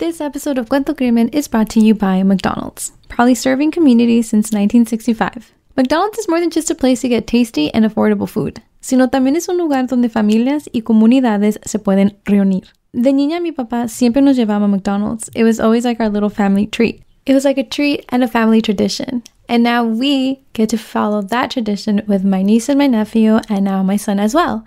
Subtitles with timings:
[0.00, 4.46] This episode of Cuento Crimen is brought to you by McDonald's, proudly serving communities since
[4.46, 5.52] 1965.
[5.76, 9.36] McDonald's is more than just a place to get tasty and affordable food, sino también
[9.36, 12.64] es un lugar donde familias y comunidades se pueden reunir.
[12.94, 15.28] De niña, mi papá siempre nos llevaba a McDonald's.
[15.34, 17.02] It was always like our little family treat.
[17.26, 19.22] It was like a treat and a family tradition.
[19.50, 23.66] And now we get to follow that tradition with my niece and my nephew, and
[23.66, 24.64] now my son as well.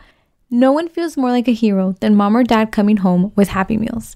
[0.52, 3.77] No one feels more like a hero than mom or dad coming home with Happy
[3.77, 4.15] Meals.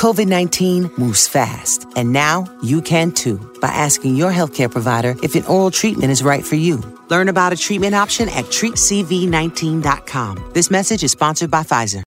[0.00, 5.34] COVID 19 moves fast, and now you can too by asking your healthcare provider if
[5.34, 6.82] an oral treatment is right for you.
[7.10, 10.52] Learn about a treatment option at treatcv19.com.
[10.54, 12.02] This message is sponsored by Pfizer.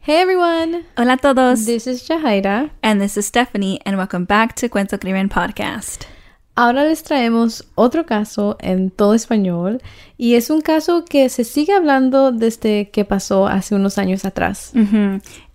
[0.00, 0.86] Hey everyone!
[0.96, 1.66] Hola a todos.
[1.66, 2.70] This is Jahaira.
[2.82, 6.06] and this is Stephanie, and welcome back to Cuento Crimen Podcast.
[6.54, 9.80] Ahora les traemos otro caso en todo español
[10.18, 14.72] y es un caso que se sigue hablando desde que pasó hace unos años atrás.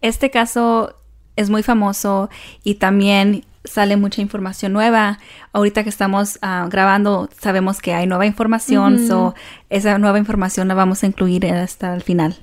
[0.02, 0.96] Este caso
[1.36, 2.30] es muy famoso
[2.64, 5.20] y también sale mucha información nueva.
[5.54, 9.36] Ahorita que estamos ah, grabando, sabemos que hay nueva información, so
[9.70, 12.36] esa nueva información la vamos a incluir hasta el final.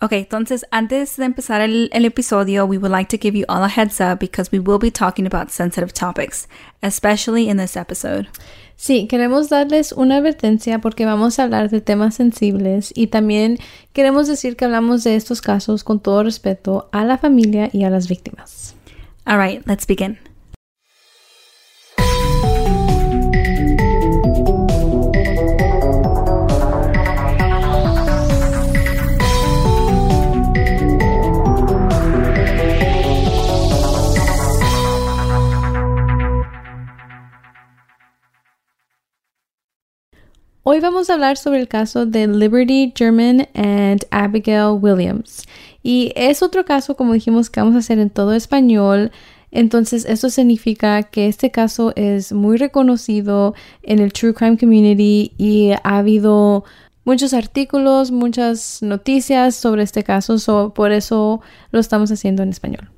[0.00, 3.64] Ok, entonces antes de empezar el, el episodio, we would like to give you all
[3.64, 6.46] a heads up because we will be talking about sensitive topics,
[6.82, 8.28] especially in this episode.
[8.76, 13.58] Sí, queremos darles una advertencia porque vamos a hablar de temas sensibles y también
[13.92, 17.90] queremos decir que hablamos de estos casos con todo respeto a la familia y a
[17.90, 18.76] las víctimas.
[19.26, 20.27] All right, let's begin.
[40.70, 45.46] Hoy vamos a hablar sobre el caso de Liberty German and Abigail Williams.
[45.82, 49.10] Y es otro caso, como dijimos, que vamos a hacer en todo español.
[49.50, 55.70] Entonces, esto significa que este caso es muy reconocido en el True Crime Community y
[55.84, 56.64] ha habido
[57.06, 60.38] muchos artículos, muchas noticias sobre este caso.
[60.38, 61.40] so, por eso
[61.70, 62.90] lo estamos haciendo en español.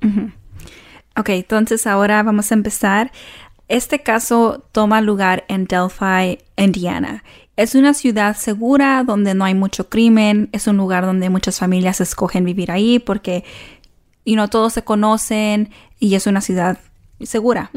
[1.15, 3.13] Ok, entonces ahora vamos a empezar.
[3.69, 7.23] Este caso toma lugar en Delphi, Indiana.
[7.61, 10.49] Es una ciudad segura donde no hay mucho crimen.
[10.51, 13.43] Es un lugar donde muchas familias escogen vivir ahí porque,
[14.25, 15.69] you know, todos se conocen
[15.99, 16.79] y es una ciudad
[17.21, 17.69] segura.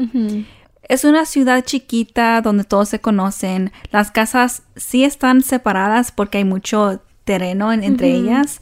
[0.87, 3.71] Es una ciudad chiquita donde todos se conocen.
[3.91, 8.61] Las casas sí están separadas porque hay mucho terreno en- entre ellas.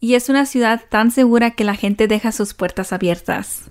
[0.00, 3.62] Y es una ciudad tan segura que la gente deja sus puertas abiertas.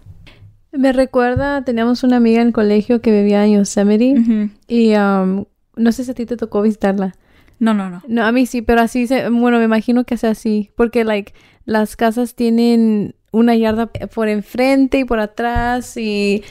[0.72, 5.46] Me recuerda, teníamos una amiga en el colegio que vivía en Yosemite y um,
[5.78, 7.16] no sé si a ti te tocó visitarla.
[7.60, 8.04] No, no, no.
[8.08, 11.34] No, a mí sí, pero así, se, bueno, me imagino que sea así, porque, like,
[11.66, 16.44] las casas tienen una yarda por enfrente y por atrás y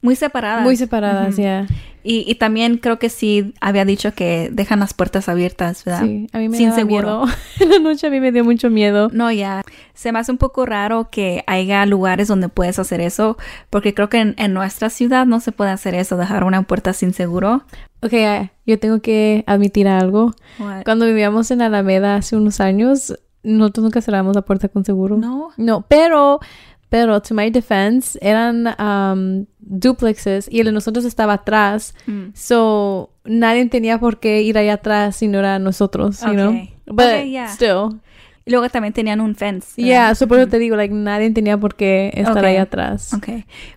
[0.00, 0.64] Muy separadas.
[0.64, 1.66] muy separadas, ya.
[2.02, 6.02] y, y también creo que sí había dicho que dejan las puertas abiertas, ¿verdad?
[6.02, 7.24] Sí, a mí me Sin seguro.
[7.24, 7.36] miedo.
[7.60, 9.10] en la noche a mí me dio mucho miedo.
[9.12, 9.62] No, ya.
[9.94, 13.38] Se me hace un poco raro que haya lugares donde puedes hacer eso,
[13.70, 16.92] porque creo que en, en nuestra ciudad no se puede hacer eso, dejar una puerta
[16.92, 17.62] sin seguro.
[18.02, 20.32] Ok, ah, yo tengo que admitir algo.
[20.58, 20.84] What?
[20.84, 25.16] Cuando vivíamos en Alameda hace unos años, nosotros nunca cerramos la puerta con seguro.
[25.16, 25.50] No.
[25.56, 26.40] No, pero,
[26.88, 31.94] pero, to my defense, eran um, duplexes y el de nosotros estaba atrás.
[32.06, 32.30] Mm.
[32.34, 36.50] So, nadie tenía por qué ir allá atrás si no era nosotros, you know?
[36.50, 36.74] Okay.
[36.86, 37.48] But Okay, yeah.
[37.48, 38.00] still.
[38.44, 39.74] Y luego también tenían un fence.
[39.76, 39.88] ¿verdad?
[39.88, 42.50] Yeah, so por eso te digo, like, nadie tenía por qué estar Okay.
[42.50, 43.14] ahí atrás.
[43.14, 43.28] Ok.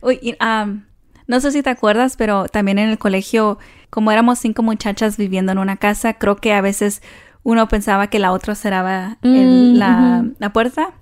[0.01, 0.81] Uy, um,
[1.27, 3.59] no sé si te acuerdas, pero también en el colegio,
[3.95, 7.01] como éramos cinco muchachas viviendo en una casa, creo que a veces
[7.43, 10.95] uno pensaba que la otra cerraba Mm, la, puerta.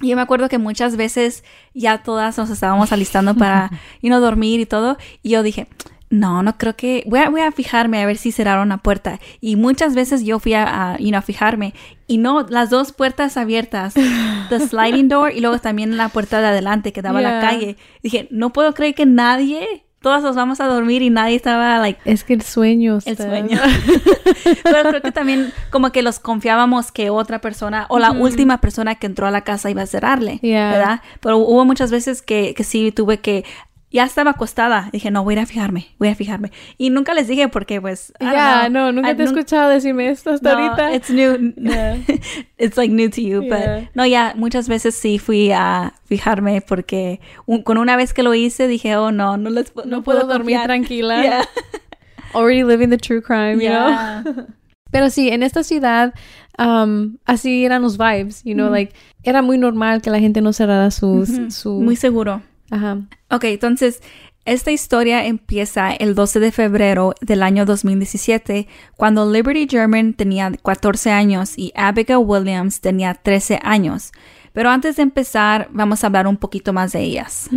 [0.00, 1.42] Y yo me acuerdo que muchas veces
[1.74, 3.70] ya todas nos estábamos alistando para,
[4.02, 4.98] you know, dormir y todo.
[5.20, 5.66] Y yo dije,
[6.10, 9.18] no, no creo que, voy a, voy a fijarme a ver si cerraron la puerta.
[9.40, 11.74] Y muchas veces yo fui a, a, you know, a fijarme
[12.06, 16.46] y no, las dos puertas abiertas, the sliding door y luego también la puerta de
[16.46, 17.76] adelante que daba a la calle.
[18.00, 22.00] Dije, no puedo creer que nadie, todas nos vamos a dormir y nadie estaba, like,
[22.04, 22.98] Es que el sueño.
[23.04, 23.58] el sueño.
[24.64, 28.94] Pero creo que también como que los confiábamos que otra persona o la última persona
[28.96, 30.70] que entró a la casa iba a cerrarle, Yeah.
[30.72, 31.00] ¿verdad?
[31.20, 33.44] Pero hubo muchas veces que, que sí tuve que
[33.92, 34.88] ya estaba acostada.
[34.92, 36.50] Dije, no, voy a ir a fijarme, voy a fijarme.
[36.78, 40.30] Y nunca les dije porque, pues, Ya, no, nunca I te he escuchado decirme esto
[40.30, 40.94] hasta No, ahorita.
[40.94, 41.52] it's new.
[41.56, 41.98] Yeah.
[42.58, 43.80] it's like new to you, Yeah.
[43.80, 48.22] but no, ya, muchas veces sí fui a fijarme porque un- con una vez que
[48.22, 51.46] lo hice dije, oh, no, no les No puedo dormir tranquila.
[52.34, 54.46] Already living the true crime, you know?
[54.90, 56.12] Pero sí, en esta ciudad,
[56.58, 60.52] um, así eran los vibes, you know, like, era muy normal que la gente no
[60.52, 61.80] cerrara sus, su...
[61.80, 62.42] Muy seguro.
[62.72, 63.02] Ajá.
[63.30, 64.02] Ok, entonces,
[64.46, 68.66] esta historia empieza el 12 de febrero del año 2017,
[68.96, 74.10] cuando Liberty German tenía 14 años y Abigail Williams tenía 13 años.
[74.54, 77.48] Pero antes de empezar, vamos a hablar un poquito más de ellas.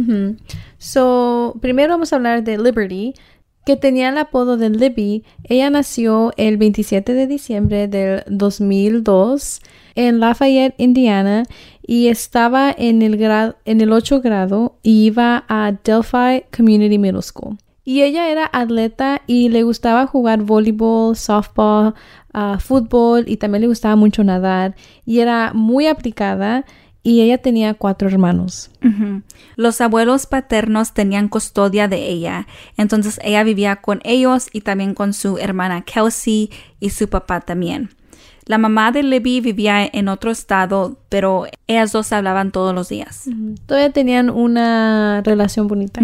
[0.78, 3.14] So, primero vamos a hablar de Liberty,
[3.66, 5.24] que tenía el apodo de Libby.
[5.46, 9.62] Ella nació el 27 de diciembre del 2002
[9.96, 11.44] en Lafayette, Indiana,
[11.88, 17.22] y estaba en el, gra- en el 8 grado y iba a Delphi Community Middle
[17.22, 17.58] School.
[17.84, 21.94] Y ella era atleta y le gustaba jugar voleibol, softball,
[22.34, 24.76] ah, fútbol y también le gustaba mucho nadar.
[25.06, 26.66] Y era muy aplicada
[27.04, 28.72] y ella tenía cuatro hermanos.
[29.56, 35.14] Los abuelos paternos tenían custodia de ella, entonces ella vivía con ellos y también con
[35.14, 36.50] su hermana Kelsey
[36.80, 37.92] y su papá también.
[38.46, 43.28] La mamá de Libby vivía en otro estado, pero ellas dos hablaban todos los días.
[43.66, 46.02] Todavía tenían una relación bonita.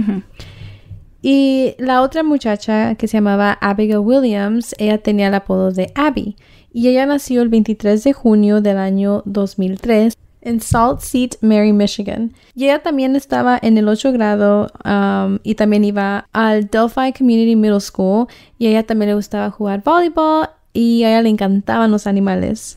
[1.21, 6.35] Y la otra muchacha que se llamaba Abigail Williams, ella tenía el apodo de Abby.
[6.73, 11.37] Y ella nació el 23 de junio del año 2003 en Salt St.
[11.41, 12.33] Mary, Michigan.
[12.55, 17.55] Y ella también estaba en el 8 grado um, y también iba al Delphi Community
[17.55, 18.27] Middle School.
[18.57, 22.75] Y a ella también le gustaba jugar voleibol y a ella le encantaban los animales.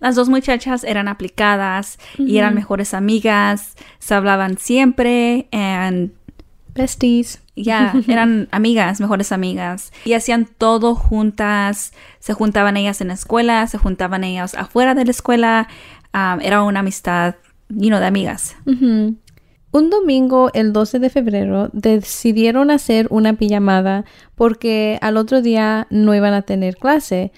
[0.00, 6.12] Las dos muchachas eran aplicadas y eran mejores amigas, se hablaban siempre and
[6.74, 7.40] Besties.
[7.54, 13.66] ya eran amigas, mejores amigas y hacían todo juntas, se juntaban ellas en la escuela,
[13.68, 15.68] se juntaban ellas afuera de la escuela,
[16.12, 17.36] um, era una amistad,
[17.68, 18.56] you know, de amigas.
[19.74, 24.04] Un domingo, el 12 de febrero, decidieron hacer una pijamada
[24.36, 27.32] porque al otro día no iban a tener clase.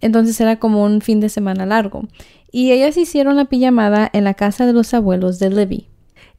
[0.00, 2.08] Entonces era como un fin de semana largo.
[2.50, 5.88] Y ellas hicieron la pijamada en la casa de los abuelos de Libby.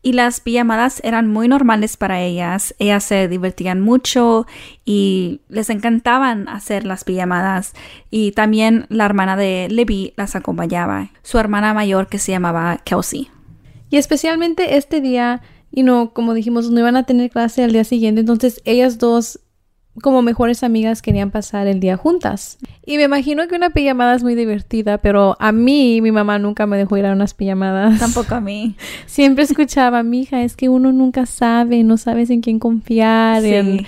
[0.02, 2.74] Y las pijamadas eran muy normales para ellas.
[2.80, 4.48] Ellas se divertían mucho
[4.84, 7.74] y les encantaban hacer las pijamadas.
[8.10, 11.12] Y también la hermana de Libby las acompañaba.
[11.22, 13.30] Su hermana mayor que se llamaba Kelsey.
[13.96, 17.86] Y especialmente este día, y no, como dijimos, no iban a tener clase al día
[17.86, 18.20] siguiente.
[18.20, 19.40] Entonces ellas dos,
[20.02, 22.58] como mejores amigas, querían pasar el día juntas.
[22.86, 26.66] Y me imagino que una pijamada es muy divertida, pero a mí mi mamá nunca
[26.66, 27.98] me dejó ir a unas pijamadas.
[28.00, 28.76] Tampoco a mí.
[29.06, 33.42] Siempre escuchaba, mija, es que uno nunca sabe, no sabes en quién confiar.
[33.44, 33.54] Sí.
[33.54, 33.86] en-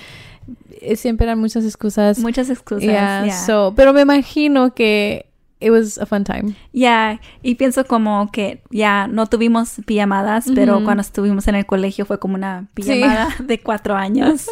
[0.79, 2.19] eh, siempre eran muchas excusas.
[2.19, 2.83] Muchas excusas.
[2.83, 3.45] Yeah, yeah.
[3.45, 5.25] so- pero me imagino que
[5.59, 6.55] it was a fun time.
[6.73, 12.05] Ya, y pienso como que ya no tuvimos pijamadas, pero cuando estuvimos en el colegio
[12.05, 14.49] fue como una pijamada de cuatro años.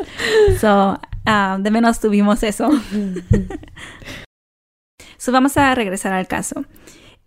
[0.60, 2.70] so, ah, de menos tuvimos eso.
[5.18, 6.66] so, vamos a regresar al caso.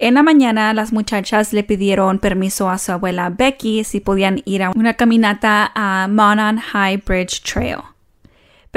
[0.00, 4.62] En la mañana, las muchachas le pidieron permiso a su abuela Becky si podían ir
[4.62, 7.78] a una caminata a Monon High Bridge Trail.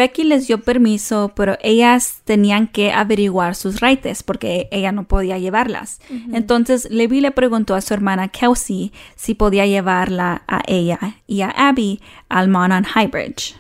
[0.02, 5.38] Becky les dio permiso, pero ellas tenían que averiguar sus raíces porque ella no podía
[5.38, 6.02] llevarlas.
[6.34, 11.50] Entonces, Levi le preguntó a su hermana Kelsey si podía llevarla a ella y a
[11.50, 13.56] Abby al Monon High Bridge.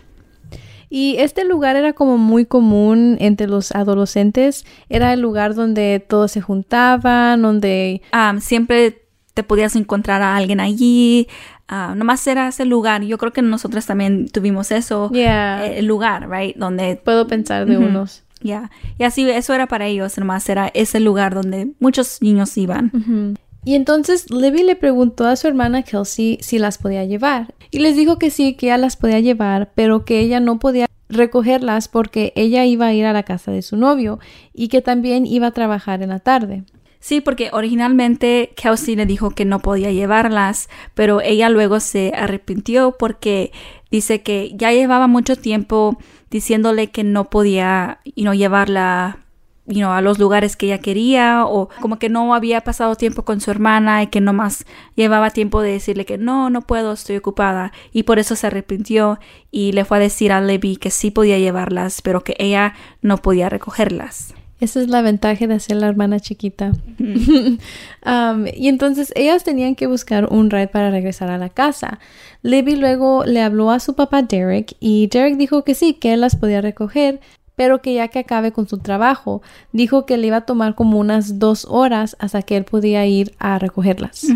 [0.89, 4.65] Y este lugar era como muy común entre los adolescentes.
[4.89, 8.01] Era el lugar donde todos se juntaban, donde...
[8.13, 11.27] Um, siempre te podías encontrar a alguien allí.
[11.71, 13.01] Ah, nomás era ese lugar.
[13.01, 15.09] Yo creo que nosotros también tuvimos eso.
[15.11, 15.65] Yeah.
[15.65, 16.55] eh, El lugar, right?
[16.55, 18.23] Donde Puedo pensar de unos.
[18.43, 23.37] Ya, y así eso era para ellos, nomás era ese lugar donde muchos niños iban.
[23.63, 27.53] Y entonces Libby le preguntó a su hermana Kelsey si las podía llevar.
[27.69, 30.87] Y les dijo que sí, que ella las podía llevar, pero que ella no podía
[31.07, 34.19] recogerlas porque ella iba a ir a la casa de su novio
[34.53, 36.63] y que también iba a trabajar en la tarde.
[37.01, 42.95] Sí, porque originalmente Kelsey le dijo que no podía llevarlas, pero ella luego se arrepintió
[42.97, 43.51] porque
[43.89, 45.97] dice que ya llevaba mucho tiempo
[46.29, 49.17] diciéndole que no podía you know, llevarla
[49.65, 53.41] you a los lugares que ella quería o como que no había pasado tiempo con
[53.41, 54.65] su hermana y que nomás
[54.95, 59.19] llevaba tiempo de decirle que no, no puedo, estoy ocupada y por eso se arrepintió
[59.49, 63.17] y le fue a decir a Levi que sí podía llevarlas pero que ella no
[63.17, 64.35] podía recogerlas.
[64.61, 66.71] Esa es la ventaja de ser la hermana chiquita.
[66.99, 71.99] Um, y entonces ellas tenían que buscar un ride para regresar a la casa.
[72.43, 76.21] Libby luego le habló a su papá Derek y Derek dijo que sí, que él
[76.21, 77.19] las podía recoger,
[77.55, 79.41] pero que ya que acabe con su trabajo,
[79.71, 83.33] dijo que le iba a tomar como unas dos horas hasta que él podía ir
[83.39, 84.27] a recogerlas.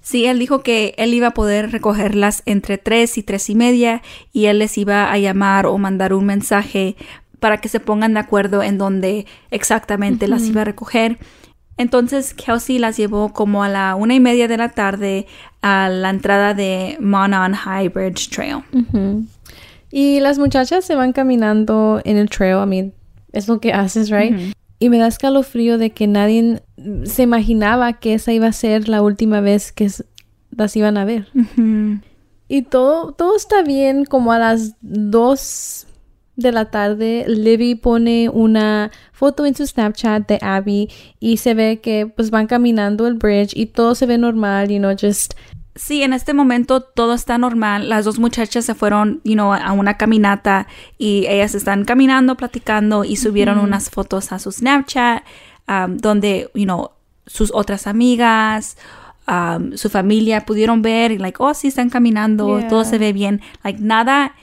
[0.00, 4.02] Sí, él dijo que él iba a poder recogerlas entre tres y tres y media
[4.32, 6.96] y él les iba a llamar o mandar un mensaje
[7.40, 11.18] para que se pongan de acuerdo en dónde exactamente las iba a recoger.
[11.76, 15.26] Entonces Kelsey las llevó como a la una y media de la tarde
[15.62, 18.64] a la entrada de Monon High Bridge Trail.
[19.90, 22.62] Y las muchachas se van caminando en el trail.
[22.64, 22.92] I mean,
[23.32, 24.54] es lo que haces, right?
[24.80, 26.62] Y me da escalofrío de que nadie
[27.04, 29.90] se imaginaba que esa iba a ser la última vez que
[30.50, 31.28] las iban a ver.
[32.48, 35.87] Y todo, todo está bien como a las dos
[36.38, 41.80] de la tarde, Libby pone una foto en su Snapchat de Abby y se ve
[41.80, 45.34] que pues van caminando el bridge y todo se ve normal, you know, just
[45.74, 47.88] Sí, en este momento todo está normal.
[47.88, 50.66] Las dos muchachas se fueron, you know, a una caminata
[50.98, 55.22] y ellas están caminando, platicando y subieron unas fotos a su Snapchat
[55.68, 56.90] um, donde, you know,
[57.26, 58.76] sus otras amigas,
[59.28, 63.40] um, su familia pudieron ver, like, oh, sí, están caminando, todo se ve bien.
[63.62, 64.34] Like, nada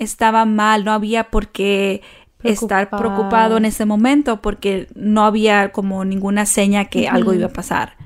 [0.00, 2.02] estaba mal, no había por qué
[2.42, 7.52] estar preocupado en ese momento porque no había como ninguna seña que algo iba a
[7.52, 7.96] pasar.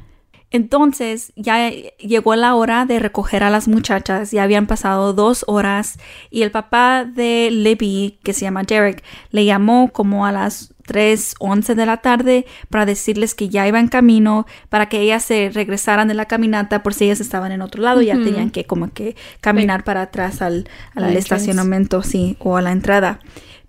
[0.51, 5.99] Entonces ya llegó la hora de recoger a las muchachas, ya habían pasado dos horas
[6.31, 11.75] y el papá de Libby, que se llama Derek, le llamó como a las 3.11
[11.75, 16.09] de la tarde para decirles que ya iba en camino, para que ellas se regresaran
[16.09, 19.17] de la caminata por si ellas estaban en otro lado, ya tenían que como que
[19.41, 23.21] caminar para atrás al, estacionamiento, sí, o a la entrada.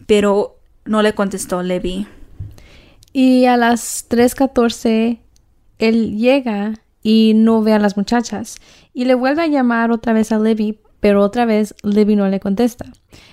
[0.06, 2.08] Pero no le contestó Libby.
[3.14, 5.20] Y a las 3.14
[5.80, 8.58] él llega y no ve a las muchachas
[8.94, 12.40] y le vuelve a llamar otra vez a Libby, pero otra vez Libby no le
[12.40, 12.88] contesta.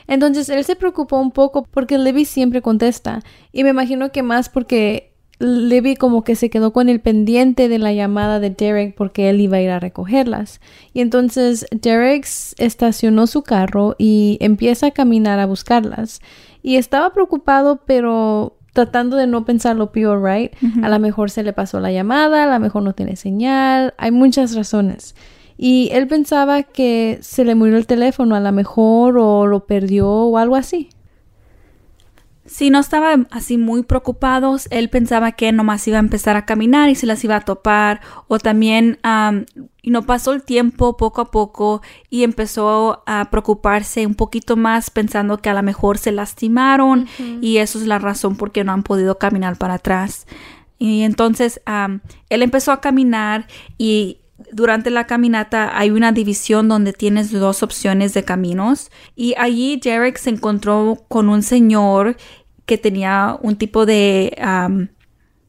[0.06, 4.50] Entonces él se preocupó un poco porque Libby siempre contesta y me imagino que más
[4.50, 9.30] porque Libby como que se quedó con el pendiente de la llamada de Derek porque
[9.30, 10.60] él iba a ir a recogerlas.
[10.92, 12.26] Y entonces Derek
[12.58, 16.20] estacionó su carro y empieza a caminar a buscarlas.
[16.62, 20.52] Y estaba preocupado, pero tratando de no pensar lo peor, right?
[20.82, 24.10] A lo mejor se le pasó la llamada, a lo mejor no tiene señal, hay
[24.10, 25.14] muchas razones.
[25.64, 30.09] Y él pensaba que se le murió el teléfono a lo mejor o lo perdió
[30.11, 30.90] o algo así.
[32.45, 36.88] Si no estaba así muy preocupados, él pensaba que nomás iba a empezar a caminar
[36.88, 38.00] y se las iba a topar.
[38.26, 38.99] O también
[39.83, 44.90] y no pasó el tiempo poco a poco y empezó a preocuparse un poquito más
[44.90, 47.07] pensando que a lo mejor se lastimaron
[47.40, 50.26] y eso es la razón por qué no han podido caminar para atrás.
[50.81, 51.61] Y entonces
[52.31, 53.47] él empezó a caminar
[53.78, 54.19] y
[54.52, 58.90] durante la caminata hay una división donde tienes dos opciones de caminos.
[59.16, 62.16] Y allí Derek se encontró con un señor
[62.66, 64.37] que tenía un tipo de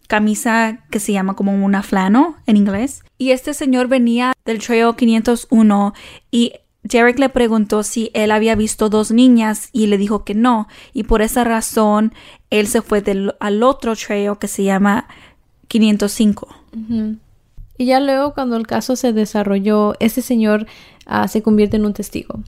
[0.08, 3.04] camisa que se llama como una flano en inglés.
[3.18, 5.94] Y este señor venía del Trail 501
[6.32, 10.68] y Derek le preguntó si él había visto dos niñas y le dijo que no.
[10.94, 12.14] Y por esa razón
[12.50, 13.04] él se fue
[13.40, 15.08] al otro trail que se llama
[15.68, 16.48] 505.
[17.78, 20.68] Y ya luego cuando el caso se desarrolló, este señor
[21.06, 22.40] ah, se convierte en un testigo.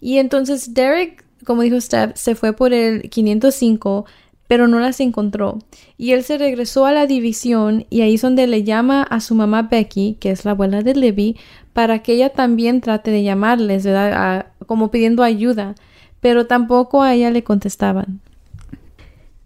[0.00, 4.06] Y entonces Derek, como dijo Steph, se fue por el 505,
[4.46, 5.58] pero no las encontró.
[5.96, 9.34] Y él se regresó a la división y ahí es donde le llama a su
[9.34, 11.36] mamá Becky, que es la abuela de Libby,
[11.72, 14.46] para que ella también trate de llamarles, ¿verdad?
[14.66, 15.74] como pidiendo ayuda,
[16.20, 18.20] pero tampoco a ella le contestaban.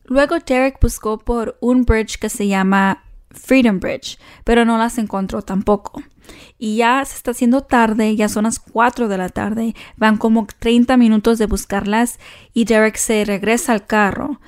[0.05, 3.05] Luego Derek buscó por un bridge que se llama
[3.39, 6.03] Freedom Bridge, pero no las encontró tampoco.
[6.59, 10.47] Y ya se está haciendo tarde, ya son las 4 de la tarde, van como
[10.59, 12.19] 30 minutos de buscarlas
[12.53, 14.41] y Derek se regresa al carro.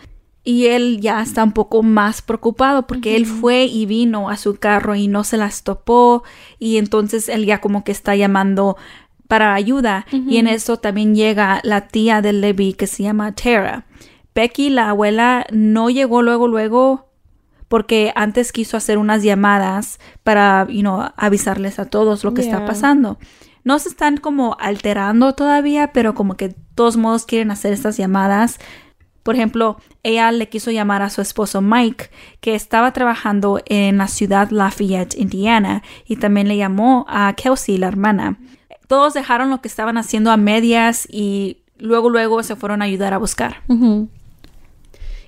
[0.43, 4.57] Y él ya está un poco más preocupado porque él fue y vino a su
[4.57, 6.25] carro y no se las topó
[6.59, 8.77] y entonces él ya como que está llamando
[9.29, 13.87] para ayuda y en eso también llega la tía de Libby que se llama Tara.
[14.35, 17.10] Becky, la abuela, no llegó luego luego
[17.71, 22.67] porque antes quiso hacer unas llamadas para, you know, avisarles a todos lo que está
[22.67, 23.17] pasando.
[23.63, 27.97] No se están como alterando todavía, pero como que de todos modos quieren hacer estas
[27.97, 28.59] llamadas.
[29.23, 32.11] Por ejemplo, ella le quiso llamar a su esposo Mike,
[32.41, 37.87] que estaba trabajando en la ciudad Lafayette, Indiana, y también le llamó a Kelsey, la
[37.87, 38.41] hermana.
[38.89, 43.15] Todos dejaron lo que estaban haciendo a medias y luego luego se fueron a ayudar
[43.15, 43.63] a buscar.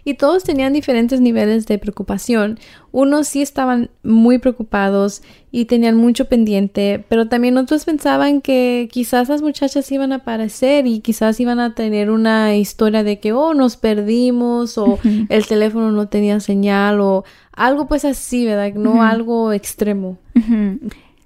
[0.05, 2.59] Y todos tenían diferentes niveles de preocupación.
[2.91, 9.29] Unos sí estaban muy preocupados y tenían mucho pendiente, pero también otros pensaban que quizás
[9.29, 13.55] las muchachas iban a aparecer y quizás iban a tener una historia de que, oh,
[13.55, 18.75] nos perdimos o el teléfono no tenía señal o algo pues así, ¿verdad?
[18.75, 20.19] No algo extremo.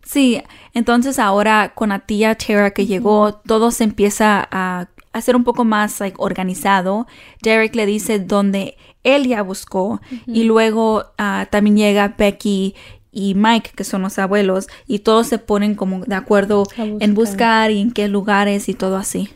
[0.04, 0.40] Sí,
[0.72, 5.64] entonces ahora con la tía Tara que llegó, todo se empieza a hacer un poco
[5.64, 7.06] más organizado.
[7.42, 12.74] Derek le dice dónde él ya buscó y luego ah, también llega Becky
[13.12, 17.70] y Mike, que son los abuelos, y todos se ponen como de acuerdo en buscar
[17.70, 19.30] y en qué lugares y todo así.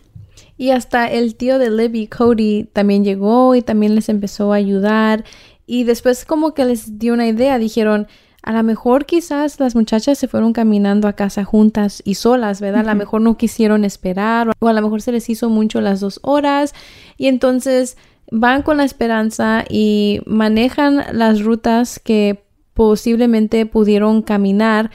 [0.59, 5.25] Y hasta el tío de Libby, Cody, también llegó y también les empezó a ayudar.
[5.67, 8.07] Y después como que les dio una idea, dijeron,
[8.43, 12.89] a lo mejor quizás las muchachas se fueron caminando a casa juntas y solas, ¿verdad?
[12.89, 16.01] A lo mejor no quisieron esperar o a lo mejor se les hizo mucho las
[16.01, 16.75] dos horas
[17.19, 17.99] y entonces
[18.31, 24.91] van con la esperanza y manejan las rutas que posiblemente pudieron caminar,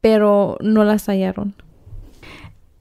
[0.00, 1.54] pero no las hallaron.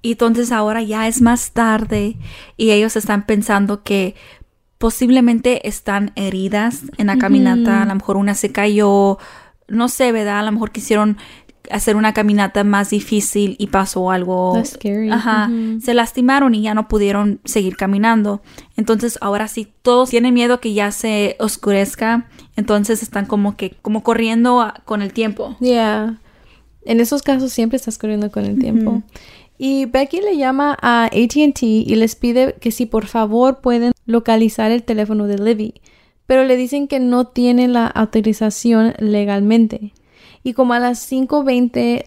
[0.01, 2.15] Y entonces ahora ya es más tarde
[2.55, 4.15] y ellos están pensando que
[4.77, 9.17] posiblemente están heridas en la caminata, a lo mejor una se cayó,
[9.67, 10.39] no sé, ¿verdad?
[10.39, 11.17] A lo mejor quisieron
[11.69, 14.61] hacer una caminata más difícil y pasó algo.
[14.63, 15.09] scary.
[15.11, 15.49] Ajá.
[15.81, 18.41] Se lastimaron y ya no pudieron seguir caminando.
[18.75, 22.27] Entonces ahora sí todos tienen miedo que ya se oscurezca.
[22.55, 25.55] Entonces están como que, como corriendo con el tiempo.
[25.59, 26.19] Yeah.
[26.85, 29.03] En esos casos siempre estás corriendo con el tiempo.
[29.57, 34.71] Y Becky le llama a ATT y les pide que si por favor pueden localizar
[34.71, 35.81] el teléfono de Libby
[36.27, 39.93] pero le dicen que no tiene la autorización legalmente.
[40.43, 42.05] Y como a las 5.20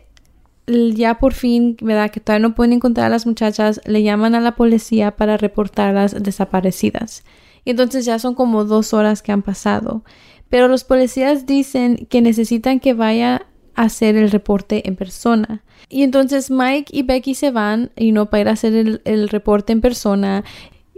[0.95, 2.11] ya por fin, ¿verdad?
[2.11, 6.23] Que todavía no pueden encontrar a las muchachas, le llaman a la policía para reportarlas
[6.23, 7.25] desaparecidas.
[7.65, 10.05] Y entonces ya son como dos horas que han pasado.
[10.49, 15.62] Pero los policías dicen que necesitan que vaya a hacer el reporte en persona.
[15.89, 19.29] Y entonces Mike y Becky se van y no para ir a hacer el, el
[19.29, 20.45] reporte en persona.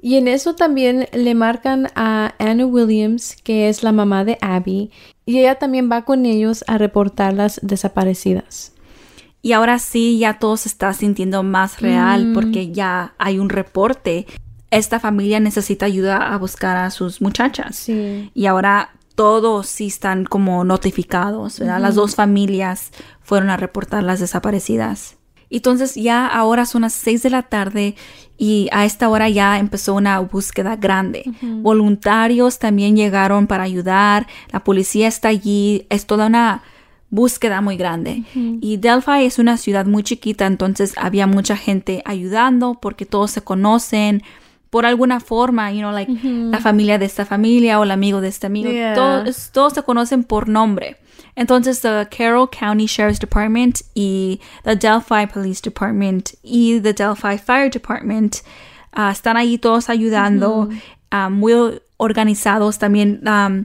[0.04, 4.90] Y en eso también le marcan a Anna Williams, que es la mamá de Abby,
[5.24, 8.72] y ella también va con ellos a reportar las desaparecidas.
[9.42, 12.34] Y ahora sí, ya todo se está sintiendo más real Mm.
[12.34, 14.26] porque ya hay un reporte.
[14.72, 17.76] Esta familia necesita ayuda a buscar a sus muchachas.
[17.76, 18.30] Sí.
[18.34, 21.80] Y ahora todos sí están como notificados, ¿verdad?
[21.80, 25.16] Las dos familias fueron a reportar las desaparecidas.
[25.56, 27.94] Entonces ya ahora son las 6 de la tarde
[28.38, 31.24] y a esta hora ya empezó una búsqueda grande.
[31.42, 36.62] Voluntarios también llegaron para ayudar, la policía está allí, es toda una
[37.10, 38.24] búsqueda muy grande.
[38.34, 43.42] Y Delphi es una ciudad muy chiquita, entonces había mucha gente ayudando porque todos se
[43.42, 44.22] conocen
[44.70, 46.10] por alguna forma, you know, like
[46.50, 48.94] la familia de esta familia o el amigo de este amigo, Yeah.
[48.94, 50.96] todos, todos se conocen por nombre.
[51.34, 57.70] Entonces, the Carroll County Sheriff's Department y the Delphi Police Department y the Delphi Fire
[57.70, 58.36] Department
[58.92, 60.68] ah, están ahí todos ayudando,
[61.10, 62.78] ah, muy organizados.
[62.78, 63.64] También um,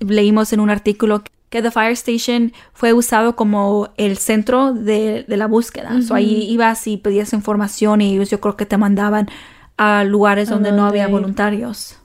[0.00, 5.36] leímos en un artículo que the fire station fue usado como el centro de, de
[5.36, 6.00] la búsqueda.
[6.02, 9.28] So, ahí ibas y pedías información y ellos yo creo que te mandaban
[9.76, 11.96] a lugares donde no había voluntarios.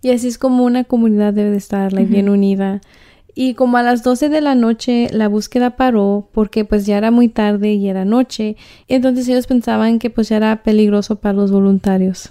[0.00, 2.82] Y así es como una comunidad debe de estar, like, bien unida.
[3.34, 7.10] Y como a las 12 de la noche la búsqueda paró porque pues ya era
[7.10, 8.56] muy tarde y era noche.
[8.88, 12.30] Entonces ellos pensaban que pues ya era peligroso para los voluntarios.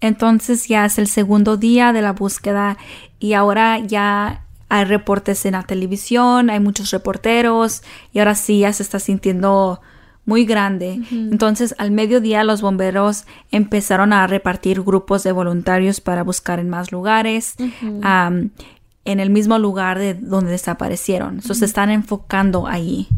[0.00, 2.76] Entonces ya es el segundo día de la búsqueda
[3.20, 8.72] y ahora ya hay reportes en la televisión, hay muchos reporteros y ahora sí ya
[8.72, 9.80] se está sintiendo
[10.26, 11.00] muy grande.
[11.10, 16.92] Entonces al mediodía los bomberos empezaron a repartir grupos de voluntarios para buscar en más
[16.92, 17.54] lugares.
[19.04, 21.42] En el mismo lugar de donde desaparecieron.
[21.42, 23.08] Se están enfocando ahí.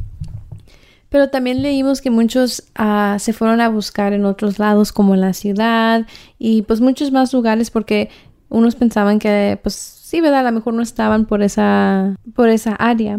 [1.09, 5.21] Pero también leímos que muchos ah, se fueron a buscar en otros lados como en
[5.21, 6.07] la ciudad
[6.39, 8.11] y pues muchos más lugares porque
[8.49, 10.41] unos pensaban que pues sí, ¿verdad?
[10.41, 13.19] A lo mejor no estaban por esa, por esa área.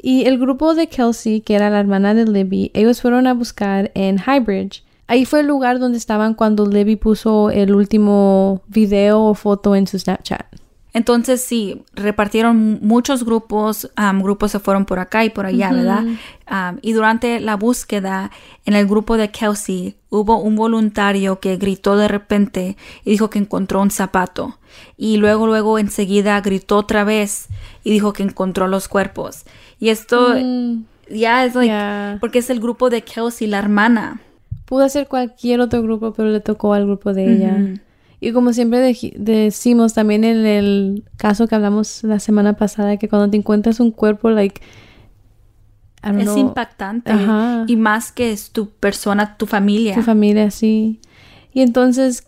[0.00, 3.90] Y el grupo de Kelsey, que era la hermana de Libby, ellos fueron a buscar
[3.94, 4.84] en Highbridge.
[5.06, 9.86] Ahí fue el lugar donde estaban cuando Libby puso el último video o foto en
[9.86, 10.46] su Snapchat.
[10.94, 16.04] Entonces sí, repartieron muchos grupos, am, grupos se fueron por acá y por allá, ¿verdad?
[16.46, 18.30] Am, y durante la búsqueda
[18.64, 23.38] en el grupo de Kelsey hubo un voluntario que gritó de repente y dijo que
[23.38, 24.58] encontró un zapato.
[24.96, 27.48] Y luego, luego enseguida gritó otra vez
[27.84, 29.44] y dijo que encontró los cuerpos.
[29.78, 30.36] Y esto
[31.10, 34.20] ya es like, porque es el grupo de Kelsey, la hermana.
[34.64, 37.80] Pudo ser cualquier otro grupo, pero le tocó al grupo de ella.
[38.20, 43.08] Y como siempre de- decimos también en el caso que hablamos la semana pasada, que
[43.08, 44.60] cuando te encuentras un cuerpo, like,
[46.02, 47.10] I don't Es know, impactante.
[47.12, 47.64] Ajá.
[47.66, 49.94] Y más que es tu persona, tu familia.
[49.94, 51.00] tu familia, sí.
[51.52, 52.24] Y entonces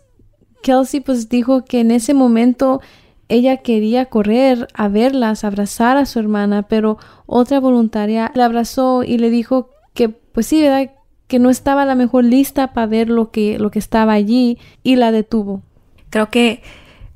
[0.63, 2.81] Kelsey pues dijo que en ese momento
[3.29, 9.17] ella quería correr a verlas, abrazar a su hermana, pero otra voluntaria la abrazó y
[9.17, 10.91] le dijo que pues sí, ¿verdad?
[11.27, 14.57] Que no estaba a la mejor lista para ver lo que, lo que estaba allí
[14.83, 15.61] y la detuvo.
[16.11, 16.61] Creo que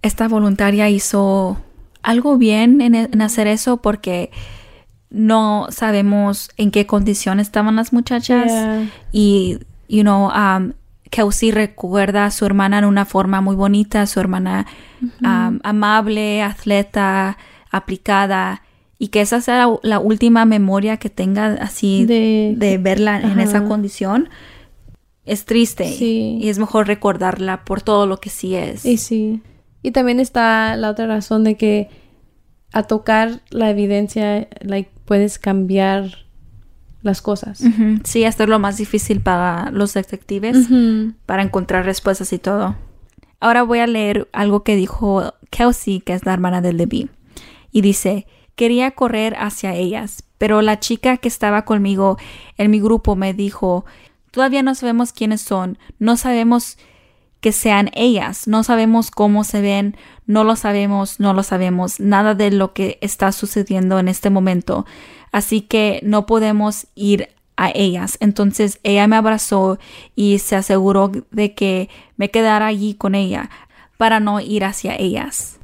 [0.02, 1.58] esta voluntaria hizo
[2.02, 4.32] algo bien en, en hacer eso porque
[5.10, 8.90] no sabemos en qué condición estaban las muchachas Yeah.
[9.12, 10.74] y, you know, um,
[11.12, 14.66] Kelsey recuerda a su hermana en una forma muy bonita, su hermana
[15.22, 17.38] um, amable, atleta,
[17.72, 18.64] aplicada
[18.98, 23.40] y que esa sea la, la última memoria que tenga así De- de, verla en
[23.40, 24.30] esa condición.
[25.26, 26.38] Es triste Sí.
[26.42, 28.86] y es mejor recordarla por todo lo que sí es.
[28.86, 29.42] Y sí.
[29.82, 31.90] Y también está la otra razón de que
[32.74, 36.26] a tocar la evidencia, like, puedes cambiar
[37.02, 37.64] las cosas.
[38.04, 40.68] Sí, esto es lo más difícil para los detectives,
[41.26, 42.76] para encontrar respuestas y todo.
[43.40, 47.10] Ahora voy a leer algo que dijo Kelsey, que es la hermana de Libby.
[47.72, 52.18] Y dice, quería correr hacia ellas, pero la chica que estaba conmigo
[52.58, 53.86] en mi grupo me dijo,
[54.36, 56.78] todavía no sabemos quiénes son, no sabemos
[57.40, 59.96] que sean ellas, no sabemos cómo se ven,
[60.26, 64.86] no lo sabemos, no lo sabemos, nada de lo que está sucediendo en este momento,
[65.32, 68.18] así que no podemos ir a ellas.
[68.20, 69.80] Entonces ella me abrazó
[70.18, 73.50] y se aseguró de que me quedara allí con ella
[73.96, 75.60] para no ir hacia ellas.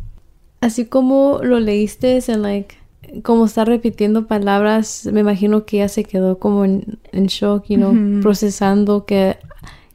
[0.61, 2.77] Así como lo leíste, en like,
[3.23, 7.77] como está repitiendo palabras, me imagino que ella se quedó como en, en shock, you
[7.77, 9.37] know, procesando que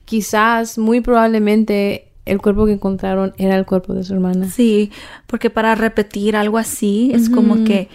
[0.04, 4.48] quizás, muy probablemente, el cuerpo que encontraron era el cuerpo de su hermana.
[4.50, 4.90] Sí,
[5.26, 7.88] porque para repetir algo así es como que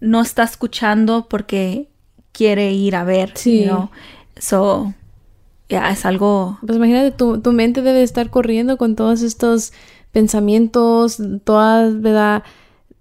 [0.00, 1.88] no está escuchando porque
[2.32, 3.60] quiere ir a ver, Sí.
[3.60, 3.90] you know?
[4.36, 4.92] So,
[5.68, 9.72] ya es algo Pues imagínate, tu, tu mente debe estar corriendo con todos estos
[10.12, 12.42] pensamientos, todas, ¿verdad?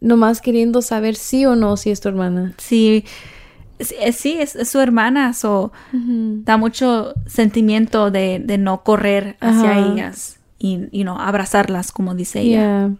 [0.04, 2.54] Nomás queriendo saber sí o no si es tu hermana.
[2.60, 3.04] sí,
[3.80, 5.72] sí, es, sí, es- su hermana, so
[6.46, 12.92] da mucho sentimiento de, de no correr hacia ellas y, know, abrazarlas, como dice ella.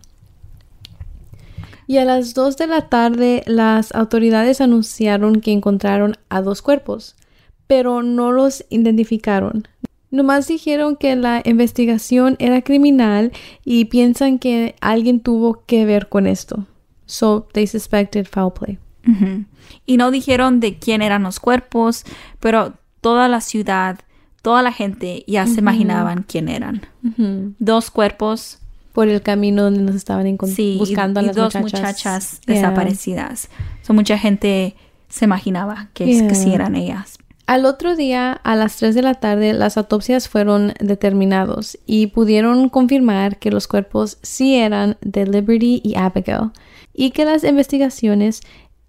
[1.88, 7.16] Y a las 2 de la tarde, las autoridades anunciaron que encontraron a dos cuerpos,
[7.68, 9.68] pero no los identificaron.
[10.10, 13.32] Nomás dijeron que la investigación era criminal
[13.66, 16.66] y piensan que alguien tuvo que ver con esto.
[17.14, 18.80] So they suspected foul play.
[19.86, 22.06] Y no dijeron de quién eran los cuerpos,
[22.40, 24.00] pero toda la ciudad,
[24.42, 26.82] toda la gente ya se imaginaban quién eran.
[27.60, 28.58] Dos cuerpos,
[28.94, 31.82] Por el camino donde nos estaban sí, y- buscando y, a las dos muchachas.
[31.82, 32.56] muchachas, Yeah.
[32.56, 33.50] desaparecidas.
[33.82, 34.76] So, mucha gente
[35.10, 36.56] se imaginaba que, es- que sí Yeah.
[36.56, 37.18] eran ellas.
[37.48, 42.70] Al otro día, a las 3 de la tarde, las autopsias fueron determinados y pudieron
[42.70, 46.52] confirmar que los cuerpos sí eran de Liberty y Abigail
[46.94, 48.42] y que las investigaciones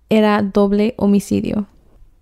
[0.08, 1.66] era doble homicidio.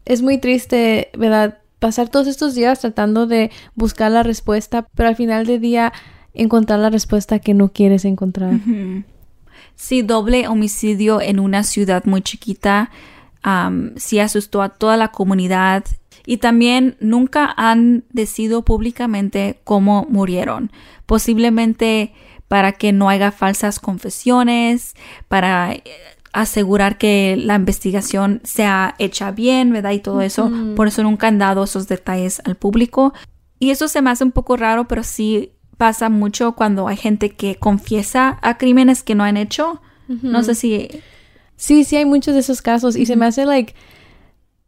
[0.04, 1.58] Es muy triste, ¿verdad?
[1.78, 5.92] Pasar todos estos días tratando de buscar la respuesta, pero al final del día
[6.34, 8.54] encontrar la respuesta que no quieres encontrar.
[9.74, 12.90] Sí, doble homicidio en una ciudad muy chiquita.
[13.96, 15.84] sí asustó a toda la comunidad.
[16.24, 20.70] Y también nunca han decidido públicamente cómo murieron.
[21.04, 22.12] Posiblemente
[22.52, 24.94] para que no haya falsas confesiones,
[25.28, 25.84] para eh,
[26.34, 29.92] asegurar que la investigación sea hecha bien, ¿verdad?
[29.92, 30.52] Y todo eso.
[30.76, 33.14] Por eso nunca han dado esos detalles al público.
[33.58, 37.30] Y eso se me hace un poco raro, pero sí pasa mucho cuando hay gente
[37.30, 39.80] que confiesa a crímenes que no han hecho.
[40.06, 40.90] No sé si...
[41.56, 43.74] Sí, sí, hay muchos de esos casos y se me hace like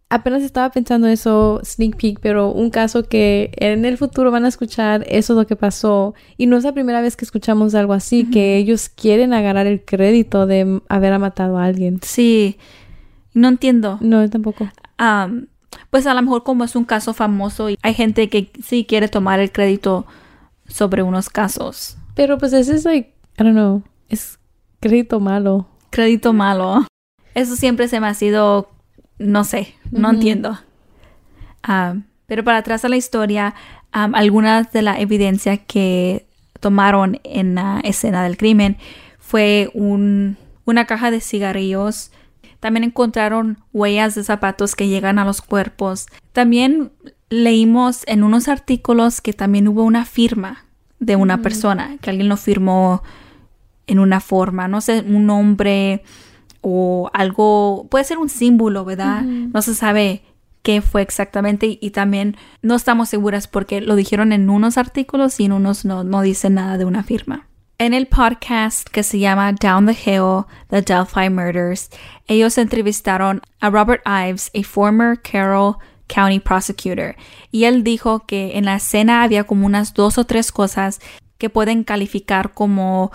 [0.08, 4.48] apenas estaba pensando eso sneak peek, pero un caso que en el futuro van a
[4.48, 7.92] escuchar eso es lo que pasó y no es la primera vez que escuchamos algo
[7.92, 12.00] así, que ellos quieren agarrar el crédito de haber matado a alguien.
[12.02, 12.58] Sí,
[13.32, 13.98] no entiendo.
[14.00, 14.68] No, yo tampoco.
[14.98, 15.48] Am,
[15.90, 19.08] pues a lo mejor como es un caso famoso y hay gente que sí quiere
[19.08, 20.06] tomar el crédito
[20.66, 21.96] sobre unos casos.
[22.14, 24.38] Pero pues ese es like, I don't know, es
[24.80, 25.66] crédito malo.
[25.90, 26.86] Crédito malo.
[27.34, 28.70] Eso siempre se me ha sido,
[29.18, 30.58] no sé, no entiendo.
[31.62, 33.54] Am, pero para atrás a la historia,
[33.92, 36.26] algunas de la evidencia que
[36.60, 38.76] tomaron en la escena del crimen
[39.18, 42.10] fue un, una caja de cigarrillos.
[42.60, 46.06] También encontraron huellas de zapatos que llegan a los cuerpos.
[46.32, 46.92] También
[47.28, 50.64] leímos en unos artículos que también hubo una firma
[50.98, 53.02] de una persona, que alguien lo firmó
[53.86, 56.02] en una forma, no sé, un nombre
[56.64, 59.22] o algo, puede ser un símbolo, ¿verdad?
[59.22, 60.22] No se sabe
[60.62, 65.44] qué fue exactamente y, también no estamos seguras porque lo dijeron en unos artículos y
[65.44, 67.46] en unos no, no dice nada de una firma.
[67.76, 71.90] En el podcast que se llama Down the Hill, The Delphi Murders,
[72.28, 77.14] ellos entrevistaron a Robert Ives, a former Carroll County prosecutor,
[77.50, 81.00] y él dijo que en la escena había como unas dos o tres cosas
[81.36, 83.12] que pueden calificar como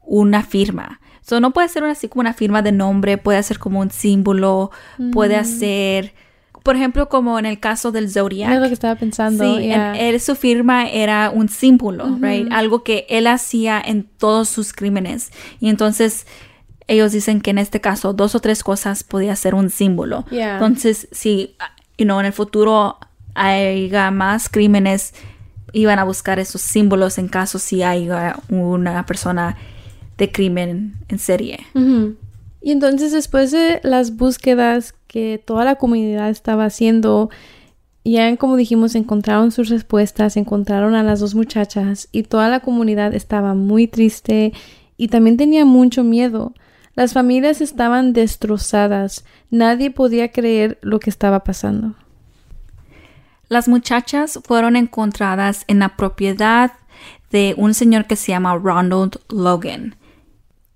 [0.00, 1.00] una firma.
[1.26, 4.70] So, no puede ser así como una firma de nombre, puede ser como un símbolo,
[5.12, 5.44] puede Mm.
[5.44, 6.14] ser,
[6.62, 8.52] por ejemplo, como en el caso del Zodiac.
[8.52, 9.42] Es lo que estaba pensando.
[9.56, 9.94] Sí, yeah.
[9.96, 12.46] en- él, su firma era un símbolo, right?
[12.52, 15.32] Algo que él hacía en todos sus crímenes.
[15.58, 16.26] Y entonces
[16.86, 20.24] ellos dicen que en este caso dos o tres cosas podía ser un símbolo.
[20.30, 20.54] Yeah.
[20.54, 21.56] Entonces, si
[21.98, 22.98] you know, en el futuro
[23.34, 25.12] haya más crímenes,
[25.72, 29.56] iban a buscar esos símbolos en caso si haya una persona
[30.18, 31.66] de crimen en serie.
[32.62, 37.30] Y entonces después de las búsquedas que toda la comunidad estaba haciendo,
[38.04, 43.14] ya como dijimos, encontraron sus respuestas, encontraron a las dos muchachas y toda la comunidad
[43.14, 44.52] estaba muy triste
[44.96, 46.54] y también tenía mucho miedo.
[46.94, 51.94] Las familias estaban destrozadas, nadie podía creer lo que estaba pasando.
[53.48, 56.72] Las muchachas fueron encontradas en la propiedad
[57.30, 59.94] de un señor que se llama Ronald Logan.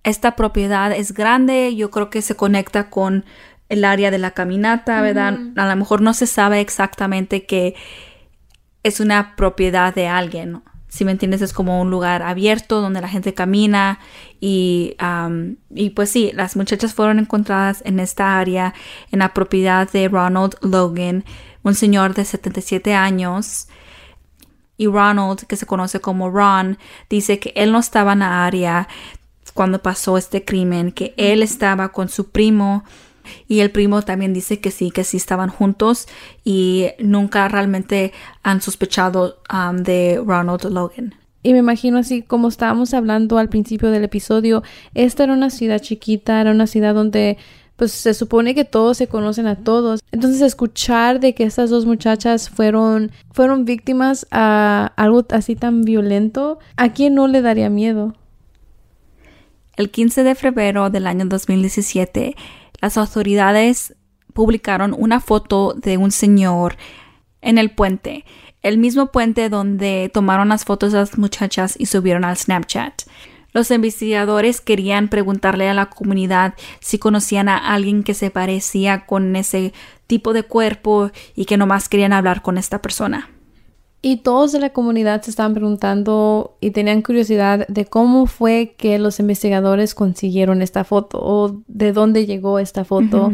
[0.03, 3.25] Esta propiedad es grande, yo creo que se conecta con
[3.69, 5.39] el área de la caminata, ¿verdad?
[5.57, 7.75] A lo mejor no se sabe exactamente que
[8.83, 10.53] es una propiedad de alguien.
[10.53, 10.63] ¿no?
[10.89, 14.01] Si me entiendes, es como un lugar abierto donde la gente camina
[14.41, 14.97] y,
[15.73, 18.75] y pues sí, las muchachas fueron encontradas en esta área,
[19.13, 21.25] en la propiedad de Ronald Logan,
[21.63, 23.69] un señor de 77 años.
[24.77, 28.89] Y Ronald, que se conoce como Ron, dice que él no estaba en la área
[29.61, 32.83] cuando pasó este crimen, que él estaba con su primo
[33.46, 36.09] y el primo también dice que sí, que sí estaban juntos
[36.46, 41.14] y nunca realmente han sospechado um, de Ronald Logan.
[41.42, 44.62] Y me imagino así como estábamos hablando al principio del episodio,
[44.94, 47.37] esta era una ciudad chiquita, era una ciudad donde
[47.77, 50.01] pues se supone que todos se conocen a todos.
[50.11, 56.61] Entonces escuchar de que estas dos muchachas fueron fueron víctimas a algo así tan violento,
[56.79, 58.14] ¿a quién no le daría miedo?
[59.81, 62.37] El 15 de febrero del año 2017,
[62.83, 63.95] las autoridades
[64.35, 66.77] publicaron una foto de un señor
[67.40, 68.27] en el puente,
[68.61, 73.05] el mismo puente donde tomaron las fotos de las muchachas y subieron al Snapchat.
[73.55, 79.35] Los investigadores querían preguntarle a la comunidad si conocían a alguien que se parecía con
[79.35, 79.73] ese
[80.07, 83.31] tipo de cuerpo y que nomás querían hablar con esta persona.
[84.03, 88.99] Y todos de la comunidad se estaban preguntando y tenían curiosidad de cómo fue que
[88.99, 93.31] los investigadores consiguieron esta foto o de dónde llegó esta foto.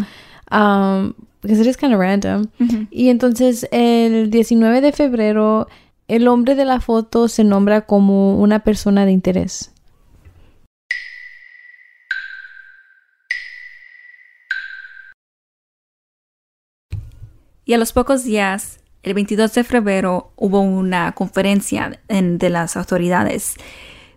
[0.50, 2.46] Um, it is kind of random.
[2.90, 5.68] Y entonces el 19 de febrero
[6.08, 9.72] el hombre de la foto se nombra como una persona de interés.
[17.64, 22.76] Y a los pocos días, el 22 de febrero, hubo una conferencia en- de las
[22.76, 23.54] autoridades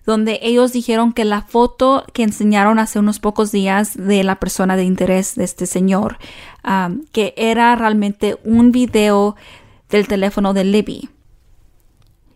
[0.06, 4.75] donde ellos dijeron que la foto que enseñaron hace unos pocos días de la persona
[4.75, 6.17] de interés de este señor,
[6.67, 9.36] um, que era realmente un video
[9.89, 11.10] del teléfono de Libby.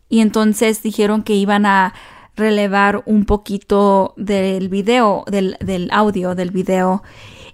[0.08, 1.96] Y entonces dijeron que iban a
[2.36, 7.02] relevar un poquito del video, del, del audio del video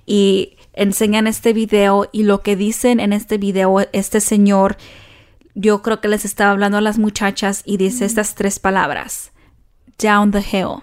[0.05, 4.77] y enseñan este video y lo que dicen en este video este señor
[5.53, 9.33] yo creo que les estaba hablando a las muchachas y dice estas tres palabras
[10.01, 10.81] down the hill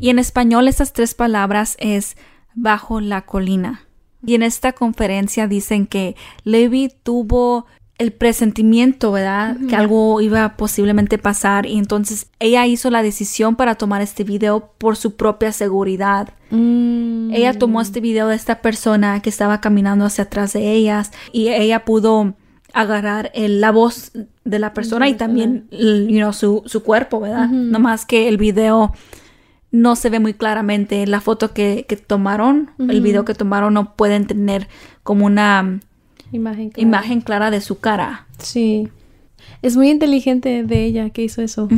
[0.00, 2.16] y en español estas tres palabras es
[2.54, 3.86] bajo la colina
[4.26, 7.66] y en esta conferencia dicen que Levi tuvo
[7.98, 9.56] el presentimiento, ¿verdad?
[9.68, 14.22] Que algo iba a posiblemente pasar y entonces ella hizo la decisión para tomar este
[14.24, 16.28] video por su propia seguridad.
[16.50, 21.10] Mm, Ella tomó este video de esta persona que estaba caminando hacia atrás de ellas
[21.32, 22.34] y ella pudo
[22.72, 24.12] agarrar el- la voz
[24.44, 27.48] de la persona y también el- you know, su, su cuerpo, ¿verdad?
[27.72, 28.92] No más que el video
[29.70, 31.06] no se ve muy claramente.
[31.06, 34.68] La foto que, que tomaron, el video que tomaron no pueden tener
[35.02, 35.80] como una
[36.32, 36.70] imagen.
[36.70, 36.88] clara.
[36.88, 38.26] imagen clara de su cara.
[38.38, 38.88] Sí.
[39.62, 41.68] Es muy inteligente de ella que hizo eso.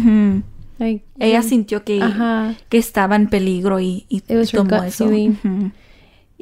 [0.79, 2.55] Like, Ella sintió que, Ajá.
[2.69, 4.07] que estaba en peligro y,
[4.53, 5.11] tomó eso.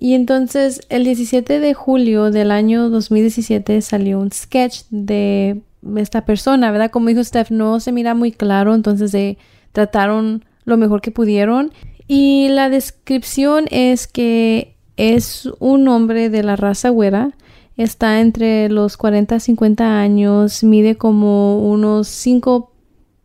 [0.00, 5.60] Y entonces el 17 de julio del año 2017 salió un sketch de
[5.96, 6.92] esta persona, ¿verdad?
[6.92, 9.36] Como dijo Steph, no se mira muy claro, entonces
[9.72, 11.72] trataron lo mejor que pudieron.
[12.06, 17.32] Y la descripción es que es un hombre de la raza güera,
[17.82, 22.72] está entre los 40 y 50 años, mide como unos 5,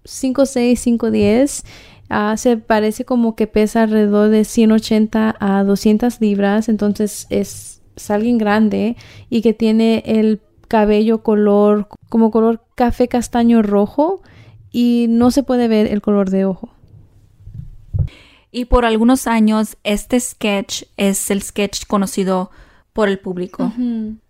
[0.05, 1.63] 5 6, 5, 10.
[2.35, 8.37] se parece como que pesa alrededor de 180 a 200 libras, entonces es, es alguien
[8.37, 8.95] grande
[9.29, 14.21] y que tiene el cabello color como color café castaño rojo
[14.71, 16.69] y no se puede ver el color de ojo.
[18.51, 22.51] Y por algunos años este sketch es el sketch conocido
[22.93, 23.73] por el público.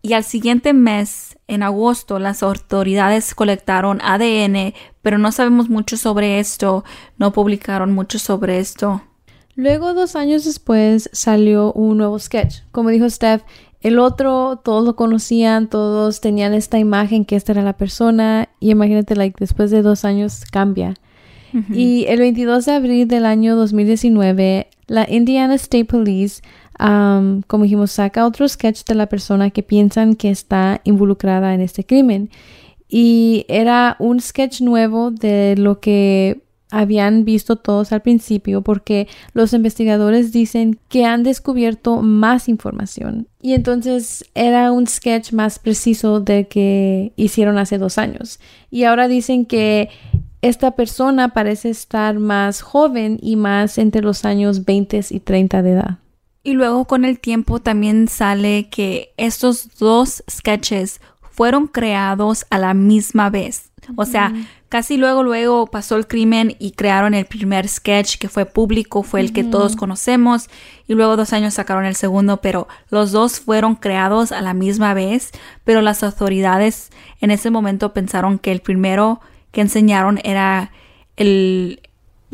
[0.01, 6.39] Y al siguiente mes, en agosto, las autoridades colectaron ADN, pero no sabemos mucho sobre
[6.39, 6.85] esto,
[7.17, 9.03] no publicaron mucho sobre esto.
[9.55, 12.61] Luego, dos años después, salió un nuevo sketch.
[12.71, 13.43] Como dijo Steph,
[13.81, 18.71] el otro todos lo conocían, todos tenían esta imagen que esta era la persona y
[18.71, 20.95] imagínate, like, después de dos años cambia.
[21.69, 26.41] Y el 22 de abril del año 2019, la Indiana State Police,
[27.47, 31.85] como dijimos, saca otro sketch de la persona que piensan que está involucrada en este
[31.85, 32.29] crimen.
[32.89, 39.53] Y era un sketch nuevo de lo que habían visto todos al principio porque los
[39.53, 46.47] investigadores dicen que han descubierto más información y entonces era un sketch más preciso del
[46.47, 48.39] que hicieron hace dos años
[48.71, 49.89] y ahora dicen que
[50.41, 55.71] esta persona parece estar más joven y más entre los años 20 y 30 de
[55.71, 56.02] edad.
[56.43, 60.99] Y luego con el tiempo también sale que estos dos sketches
[61.31, 63.71] fueron creados a la misma vez.
[63.95, 64.33] O sea,
[64.69, 69.19] casi luego, luego pasó el crimen y crearon el primer sketch que fue público, fue
[69.19, 70.49] el que todos conocemos,
[70.87, 74.93] y luego dos años sacaron el segundo, pero los dos fueron creados a la misma
[74.93, 75.31] vez,
[75.63, 80.71] pero las autoridades en ese momento pensaron que el primero que enseñaron era
[81.17, 81.81] el...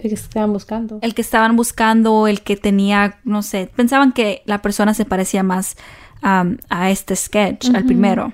[0.04, 1.00] El que estaban buscando.
[1.02, 5.44] El que estaban buscando, el que tenía, no sé, pensaban que la persona se parecía
[5.44, 5.78] más
[6.22, 8.34] a este sketch, al primero.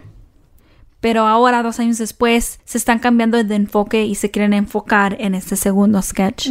[1.01, 5.35] Pero ahora, dos años después, se están cambiando de enfoque y se quieren enfocar en
[5.35, 6.49] este segundo sketch.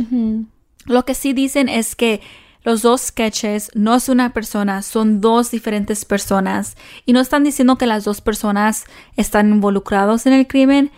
[0.86, 2.20] Lo que sí dicen es que
[2.62, 7.76] los dos sketches no es una persona, son dos diferentes personas y no están diciendo
[7.76, 8.84] que las dos personas
[9.16, 10.90] están involucrados en el crimen,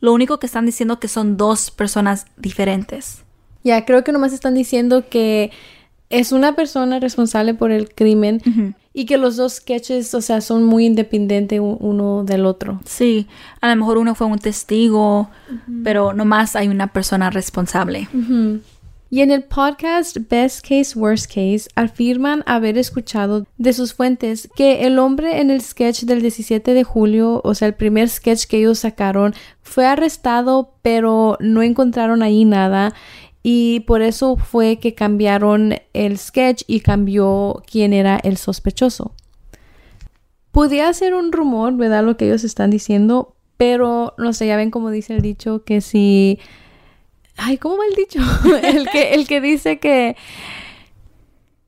[0.00, 3.21] lo único que están diciendo que son dos personas diferentes.
[3.64, 5.50] Ya, creo que nomás están diciendo que
[6.10, 8.42] es una persona responsable por el crimen
[8.92, 12.80] y que los dos sketches, o sea, son muy independientes uno del otro.
[12.84, 13.26] Sí,
[13.60, 15.30] a lo mejor uno fue un testigo,
[15.82, 18.08] pero nomás hay una persona responsable.
[19.08, 24.86] Y en el podcast Best Case, Worst Case afirman haber escuchado de sus fuentes que
[24.86, 28.56] el hombre en el sketch del 17 de julio, o sea, el primer sketch que
[28.56, 32.94] ellos sacaron, fue arrestado, pero no encontraron ahí nada.
[33.42, 39.14] Y por eso fue que cambiaron el sketch y cambió quién era el sospechoso.
[40.52, 42.04] Podría ser un rumor, ¿verdad?
[42.04, 45.80] Lo que ellos están diciendo, pero no sé, ya ven como dice el dicho que
[45.80, 46.38] si
[47.36, 48.20] Ay, ¿cómo va el dicho?
[48.62, 50.16] el, que, el que dice que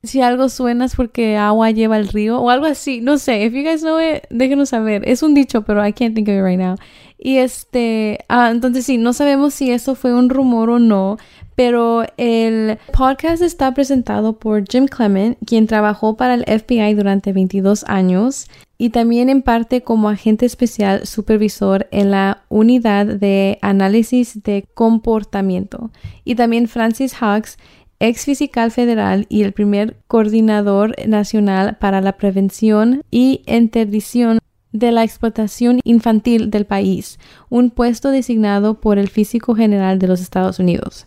[0.02, 3.00] si algo suena es porque agua lleva el río o algo así.
[3.00, 3.98] No sé, if you guys know
[4.30, 5.08] déjenos saber.
[5.08, 6.76] Es un dicho, pero I can't think of it right now.
[7.18, 11.16] Y este, ah, entonces sí, no sabemos si eso fue un rumor o no,
[11.54, 17.84] pero el podcast está presentado por Jim Clement, quien trabajó para el FBI durante 22
[17.86, 24.66] años y también en parte como agente especial supervisor en la unidad de análisis de
[24.74, 25.90] comportamiento.
[26.24, 27.56] Y también Francis Hawks,
[28.00, 34.38] ex fiscal federal y el primer coordinador nacional para la prevención y interdicción
[34.72, 40.20] de la explotación infantil del país, un puesto designado por el físico general de los
[40.20, 41.06] Estados Unidos.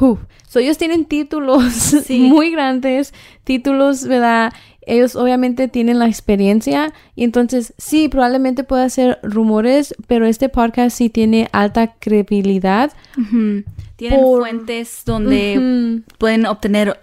[0.00, 0.18] Uf,
[0.54, 3.12] ellos tienen títulos muy grandes,
[3.44, 4.52] títulos, ¿verdad?
[4.86, 10.96] ellos obviamente tienen la experiencia y entonces sí, probablemente pueda ser rumores, pero este podcast
[10.96, 12.92] sí tiene alta credibilidad.
[13.96, 16.96] Tienen fuentes donde pueden obtener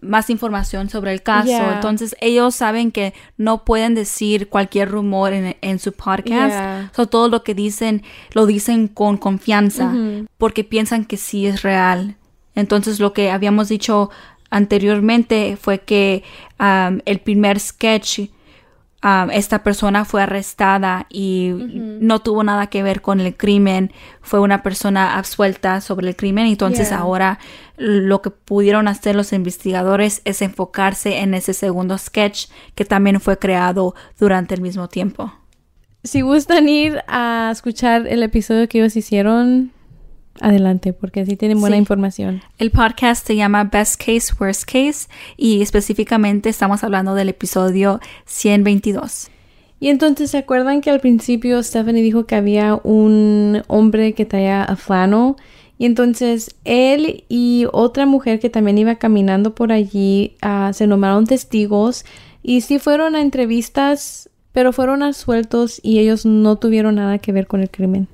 [0.00, 1.72] más información sobre el caso.
[1.72, 6.94] Entonces ellos saben que no pueden decir cualquier rumor en, su podcast.
[7.10, 8.02] todo lo que dicen
[8.32, 9.92] lo dicen con confianza
[10.38, 12.16] porque piensan que sí es real.
[12.54, 14.10] Entonces lo que habíamos dicho
[14.50, 16.22] anteriormente fue que
[16.60, 18.20] um, el primer sketch
[19.02, 24.40] um, esta persona fue arrestada y no tuvo nada que ver con el crimen, fue
[24.40, 27.38] una persona absuelta sobre el crimen, entonces ahora
[27.76, 33.38] lo que pudieron hacer los investigadores es enfocarse en ese segundo sketch que también fue
[33.38, 35.32] creado durante el mismo tiempo.
[36.04, 39.72] si gustan ir a escuchar el episodio que ellos hicieron,
[40.40, 41.80] adelante, porque así tienen buena Sí.
[41.80, 42.42] información.
[42.58, 49.28] El podcast se llama Best Case, Worst Case y específicamente estamos hablando del episodio 122.
[49.80, 54.62] Y entonces, ¿se acuerdan que al principio Stephanie dijo que había un hombre que traía
[54.62, 55.36] a flano?
[55.78, 61.26] Y entonces él y otra mujer que también iba caminando por allí ah, se nombraron
[61.26, 62.04] testigos
[62.44, 67.48] y sí fueron a entrevistas, pero fueron absueltos y ellos no tuvieron nada que ver
[67.48, 68.06] con el crimen.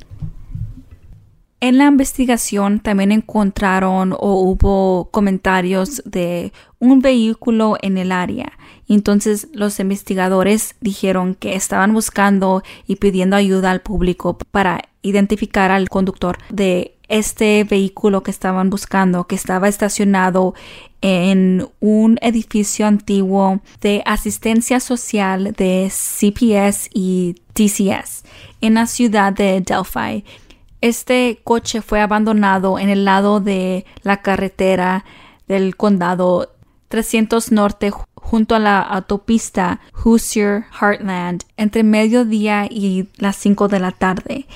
[1.60, 8.52] En la investigación también encontraron o hubo comentarios de un vehículo en el área.
[8.86, 15.88] Entonces los investigadores dijeron que estaban buscando y pidiendo ayuda al público para identificar al
[15.88, 20.54] conductor de este vehículo que estaban buscando, que estaba estacionado
[21.00, 28.24] en un edificio antiguo de asistencia social de CPS y TCS
[28.60, 30.24] en la ciudad de Delphi.
[30.80, 35.04] Este coche fue abandonado en el lado de la carretera
[35.48, 36.54] del condado
[36.88, 43.92] 300 Norte junto a la autopista Hoosier Heartland entre mediodía y las 5 de la
[43.92, 44.46] tarde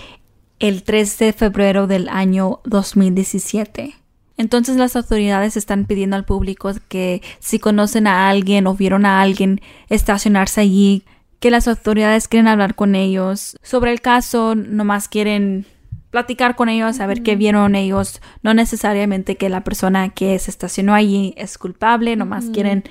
[0.58, 3.96] el 3 de febrero del año 2017.
[4.36, 9.20] Entonces las autoridades están pidiendo al público que si conocen a alguien o vieron a
[9.20, 11.02] alguien estacionarse allí,
[11.40, 15.66] que las autoridades quieren hablar con ellos sobre el caso, nomás quieren
[16.12, 20.94] platicar con ellos, saber qué vieron ellos, no necesariamente que la persona que se estacionó
[20.94, 22.84] allí es culpable, nomás quieren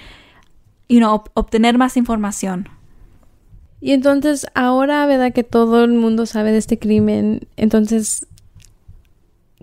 [0.90, 2.68] you know, ob- obtener más información.
[3.80, 5.32] Y entonces ahora, ¿verdad?
[5.34, 7.48] Que todo el mundo sabe de este crimen.
[7.58, 8.28] Entonces,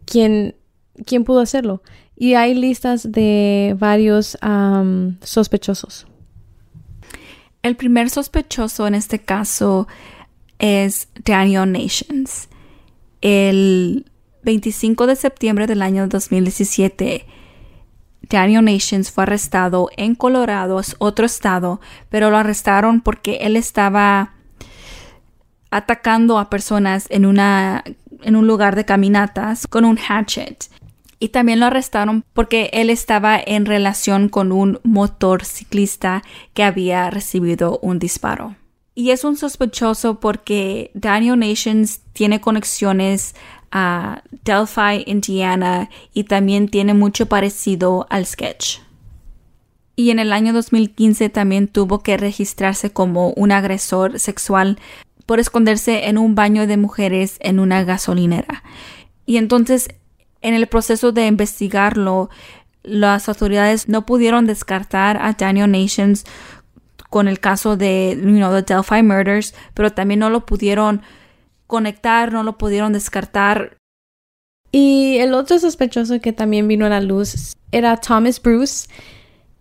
[0.06, 0.54] ¿quién,
[1.04, 1.82] quién pudo hacerlo?
[2.16, 4.38] Y hay listas de varios
[5.22, 6.06] sospechosos.
[7.62, 9.86] El primer sospechoso en este caso
[10.58, 12.48] es Daniel Nations.
[13.20, 14.10] El
[14.42, 17.26] 25 de septiembre del año 2017,
[18.22, 24.34] Daniel Nations fue arrestado en Colorado, otro estado, pero lo arrestaron porque él estaba
[25.70, 27.84] atacando a personas en, una,
[28.22, 30.66] en un lugar de caminatas con un hatchet.
[31.20, 36.22] Y también lo arrestaron porque él estaba en relación con un motorciclista
[36.54, 38.54] que había recibido un disparo.
[38.98, 43.36] Y es un sospechoso porque Daniel Nations tiene conexiones
[43.70, 48.80] a Delphi, Indiana y también tiene mucho parecido al sketch.
[49.94, 54.80] Y en el año 2015 también tuvo que registrarse como un agresor sexual
[55.26, 58.64] por esconderse en un baño de mujeres en una gasolinera.
[59.26, 59.90] Y entonces,
[60.42, 62.30] en el proceso de investigarlo,
[62.82, 66.24] las autoridades no pudieron descartar a Daniel Nations
[67.10, 71.02] con el caso de the Delphi Murders, pero también no lo pudieron
[71.66, 73.78] conectar, no lo pudieron descartar.
[74.72, 78.88] Y el otro sospechoso que también vino a la luz era Thomas Bruce.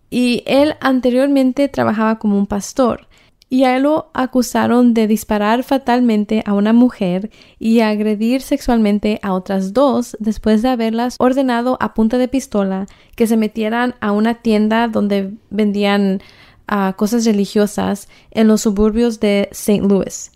[0.09, 3.07] Y él anteriormente trabajaba como un pastor.
[3.49, 7.29] Y a él lo acusaron de disparar fatalmente a una mujer
[7.59, 13.25] y agredir sexualmente a otras dos después de haberlas ordenado a punta de pistola que
[13.25, 16.21] se metieran a una tienda donde vendían
[16.67, 19.81] ah, cosas religiosas en los suburbios de St.
[19.81, 20.31] Louis.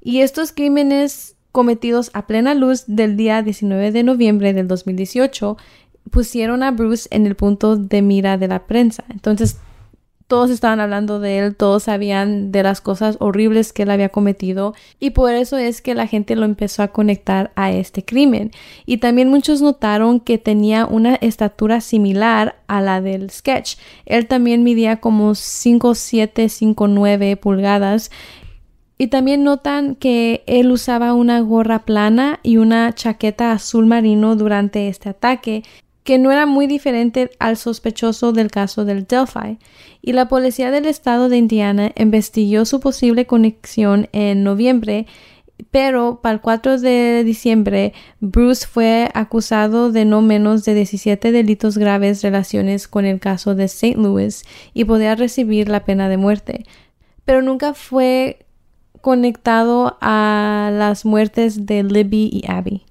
[0.00, 5.56] Y estos crímenes cometidos a plena luz del día 19 de noviembre del 2018
[6.10, 9.04] pusieron a Bruce en el punto de mira de la prensa.
[9.10, 9.58] Entonces,
[10.28, 14.74] todos estaban hablando de él, todos sabían de las cosas horribles que él había cometido
[15.00, 18.52] y por eso es que la gente lo empezó a conectar a este crimen.
[18.84, 23.76] Y también muchos notaron que tenía una estatura similar a la del sketch.
[24.04, 28.10] Él también midía como 5'7, 5'9 pulgadas
[28.98, 34.88] y también notan que él usaba una gorra plana y una chaqueta azul marino durante
[34.88, 35.62] este ataque,
[36.04, 39.58] que no era muy diferente al sospechoso del caso del Delphi.
[40.00, 45.06] Y la policía del estado de Indiana investigó su posible conexión en noviembre,
[45.70, 51.76] pero para el 4 de diciembre Bruce fue acusado de no menos de 17 delitos
[51.76, 53.96] graves relaciones con el caso de St.
[53.96, 56.64] Louis y podía recibir la pena de muerte.
[57.24, 58.46] Pero nunca fue
[59.00, 62.87] conectado a las muertes de Libby y Abby.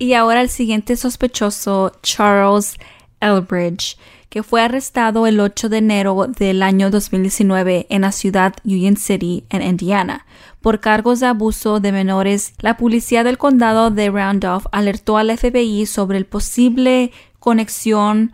[0.00, 2.78] Y ahora el siguiente sospechoso, Charles
[3.20, 3.98] Elbridge,
[4.30, 9.44] que fue arrestado el 8 de enero del año 2019 en la ciudad Union City,
[9.50, 10.24] en Indiana,
[10.62, 12.54] por cargos de abuso de menores.
[12.60, 18.32] La policía del condado de Randolph alertó al FBI sobre el posible conexión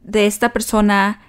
[0.00, 1.20] de esta persona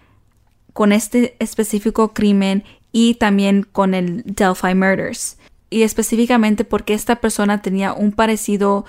[0.71, 2.63] con este específico crimen
[2.93, 5.38] y también con el Delphi Murders.
[5.69, 8.86] y específicamente porque esta persona tenía un parecido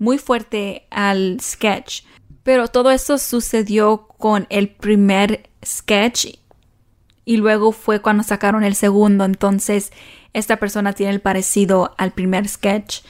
[0.00, 2.02] muy fuerte al sketch.
[2.42, 6.38] Pero todo esto sucedió con el primer sketch
[7.24, 9.24] y luego fue cuando sacaron el segundo.
[9.24, 9.92] Entonces,
[10.32, 13.02] esta persona tiene el parecido al primer sketch.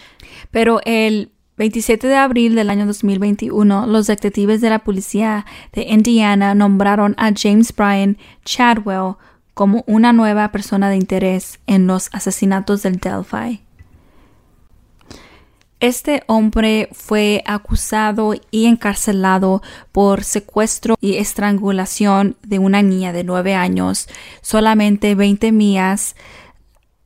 [0.51, 6.55] Pero el 27 de abril del año 2021, los detectives de la policía de Indiana
[6.55, 9.15] nombraron a James Bryan Chadwell
[9.55, 13.63] como una nueva persona de interés en los asesinatos del Delphi.
[15.81, 19.63] Este hombre fue acusado y encarcelado
[19.93, 24.07] por secuestro y estrangulación de una niña de nueve años,
[24.43, 26.17] solamente 20 millas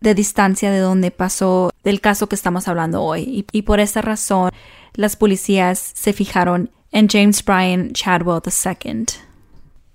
[0.00, 3.46] de distancia de donde pasó del caso que estamos hablando hoy.
[3.52, 4.50] Y, por esta razón,
[4.94, 9.06] las policías se fijaron en James Bryan Chadwell II,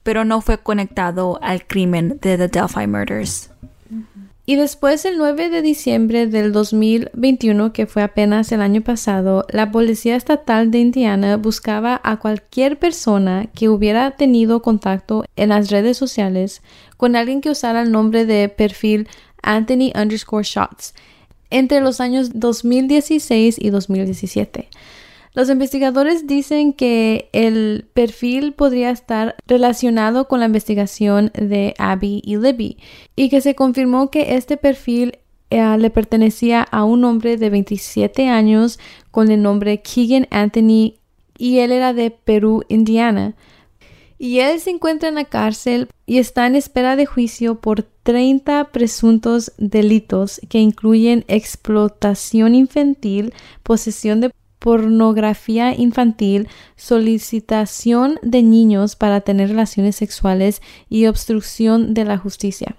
[0.03, 3.51] pero no fue conectado al crimen de The Delphi Murders.
[4.49, 9.71] Y después, el 9 de diciembre del 2021, que fue apenas el año pasado, la
[9.71, 15.97] Policía Estatal de Indiana buscaba a cualquier persona que hubiera tenido contacto en las redes
[15.97, 16.63] sociales
[16.97, 19.07] con alguien que usara el nombre de perfil
[19.43, 20.95] Anthony underscore shots
[21.51, 24.67] entre los años 2016 y 2017.
[25.39, 32.35] Los investigadores dicen que el perfil podría estar relacionado con la investigación de Abby y
[32.35, 32.75] Libby
[33.15, 35.19] y que se confirmó que este perfil
[35.49, 38.79] eh, le pertenecía a un hombre de 27 años
[39.11, 40.95] con el nombre Keegan Anthony
[41.37, 43.33] y él era de Perú, Indiana.
[44.17, 48.73] Y él se encuentra en la cárcel y está en espera de juicio por 30
[48.73, 53.33] presuntos delitos que incluyen explotación infantil,
[53.63, 62.17] posesión de pornografía infantil, solicitación de niños para tener relaciones sexuales y obstrucción de la
[62.17, 62.75] justicia.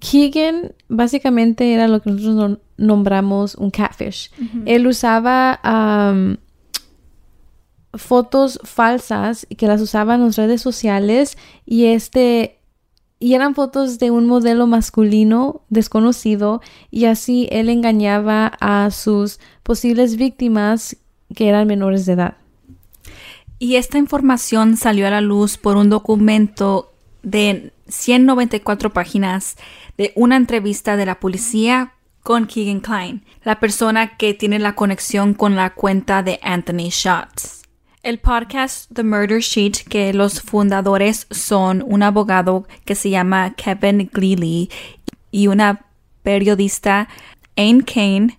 [0.00, 4.30] Keegan básicamente era lo que nosotros nombramos un catfish.
[4.66, 5.60] Él usaba
[7.94, 12.58] fotos falsas que las usaban en las redes sociales y este
[13.20, 16.60] y eran fotos de un modelo masculino desconocido
[16.90, 20.96] y así él engañaba a sus posibles víctimas
[21.34, 22.36] que eran menores de edad.
[23.58, 29.56] Y esta información salió a la luz por un documento de 194 páginas
[29.96, 35.34] de una entrevista de la policía con Keegan Klein, la persona que tiene la conexión
[35.34, 37.62] con la cuenta de Anthony Shots.
[38.02, 44.10] El podcast The Murder Sheet, que los fundadores son un abogado que se llama Kevin
[44.12, 44.70] Gleely
[45.30, 45.86] y una
[46.22, 47.08] periodista,
[47.56, 48.38] Anne Kane,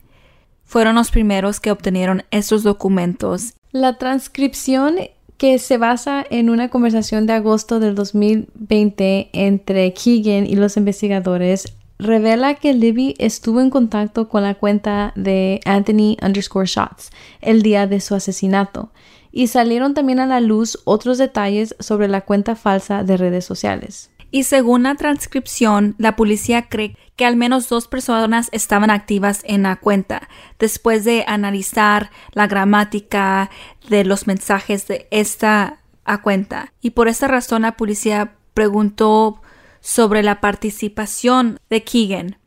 [0.75, 3.53] fueron los primeros que obtenieron estos documentos.
[3.71, 4.97] La transcripción
[5.37, 11.77] que se basa en una conversación de agosto del 2020 entre Keegan y los investigadores
[11.97, 17.09] revela que Libby estuvo en contacto con la cuenta de Anthony underscore shots
[17.39, 18.91] el día de su asesinato
[19.31, 24.11] y salieron también a la luz otros detalles sobre la cuenta falsa de redes sociales.
[24.29, 29.63] Y según la transcripción, la policía cree que al menos dos personas estaban activas en
[29.63, 30.27] la cuenta,
[30.59, 33.49] después de analizar la gramática
[33.89, 35.79] de los mensajes de esta
[36.21, 36.71] cuenta.
[36.81, 39.41] Y por esta razón la policía preguntó
[39.81, 42.37] sobre la participación de Keegan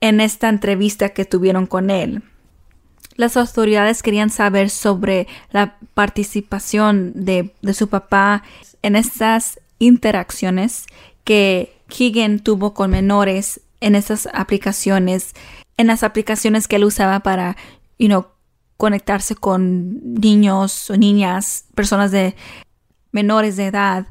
[0.00, 2.22] en esta entrevista que tuvieron con él.
[3.16, 8.44] Las autoridades querían saber sobre la participación de, su papá
[8.82, 10.86] en estas interacciones
[11.24, 15.34] que Keegan tuvo con menores en esas aplicaciones,
[15.76, 17.56] en las aplicaciones que él usaba para,
[17.98, 18.26] you know,
[18.76, 22.34] conectarse con niños o niñas, personas de
[23.12, 24.06] menores de edad,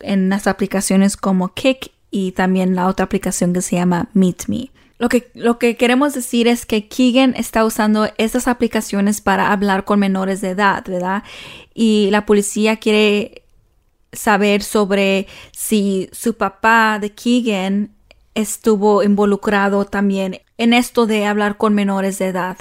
[0.00, 4.70] en las aplicaciones como Kick y también la otra aplicación que se llama Meet Me.
[4.98, 9.86] Lo que, lo que queremos decir es que Keegan está usando estas aplicaciones para hablar
[9.86, 11.22] con menores de edad, ¿verdad?
[11.72, 13.44] Y la policía quiere
[14.12, 17.94] saber sobre si su papá de Keegan
[18.34, 22.56] estuvo involucrado también en esto de hablar con menores de edad.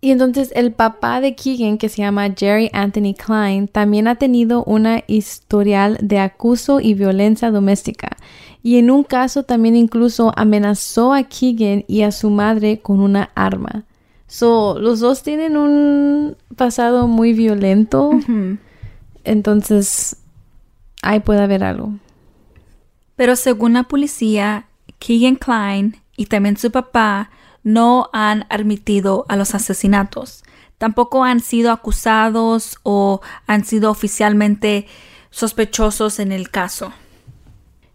[0.00, 4.62] Y entonces el papá de Keegan, que se llama Jerry Anthony Klein, también ha tenido
[4.64, 8.16] una historial de acuso y violencia doméstica
[8.62, 13.30] y en un caso también incluso amenazó a Keegan y a su madre con una
[13.34, 13.84] arma.
[14.26, 18.10] So, los dos tienen un pasado muy violento.
[19.24, 20.16] Entonces,
[21.02, 21.94] ahí puede haber algo.
[23.18, 24.66] Pero según la policía,
[25.00, 27.32] Keegan Klein y también su papá
[27.64, 30.44] no han admitido a los asesinatos.
[30.78, 34.86] Tampoco han sido acusados o han sido oficialmente
[35.30, 36.92] sospechosos en el caso.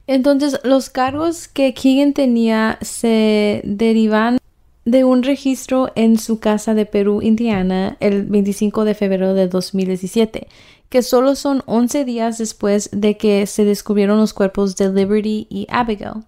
[0.07, 4.39] Entonces, los cargos que Keegan tenía se derivan
[4.85, 10.47] de un registro en su casa de Perú, Indiana, el 25 de febrero de 2017,
[10.89, 15.67] que solo son 11 días después de que se descubrieron los cuerpos de Liberty y
[15.69, 16.23] Abigail.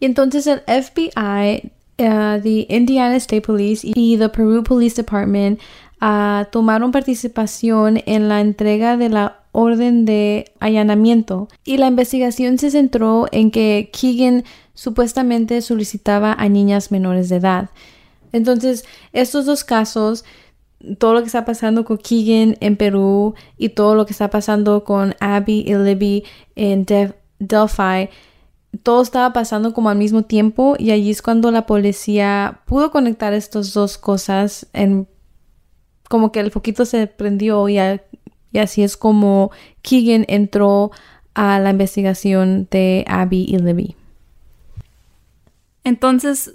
[0.00, 5.60] Y entonces el FBI, uh, the Indiana State Police y the Peru Police Department
[6.00, 12.70] uh, tomaron participación en la entrega de la orden de allanamiento y la investigación se
[12.70, 14.44] centró en que Keegan
[14.76, 17.70] supuestamente solicitaba a niñas menores de edad.
[18.30, 20.24] Entonces, estos dos casos,
[20.98, 24.84] todo lo que está pasando con Keegan en Perú y todo lo que está pasando
[24.84, 26.24] con Abby y Libby
[26.54, 28.10] en Delphi,
[28.82, 33.32] todo estaba pasando como al mismo tiempo y allí es cuando la policía pudo conectar
[33.32, 34.66] estas dos cosas
[36.10, 39.50] como que el foquito se prendió y, y así es como
[39.80, 40.90] Keegan entró
[41.32, 43.96] a la investigación de Abby y Libby.
[45.86, 46.50] Entonces,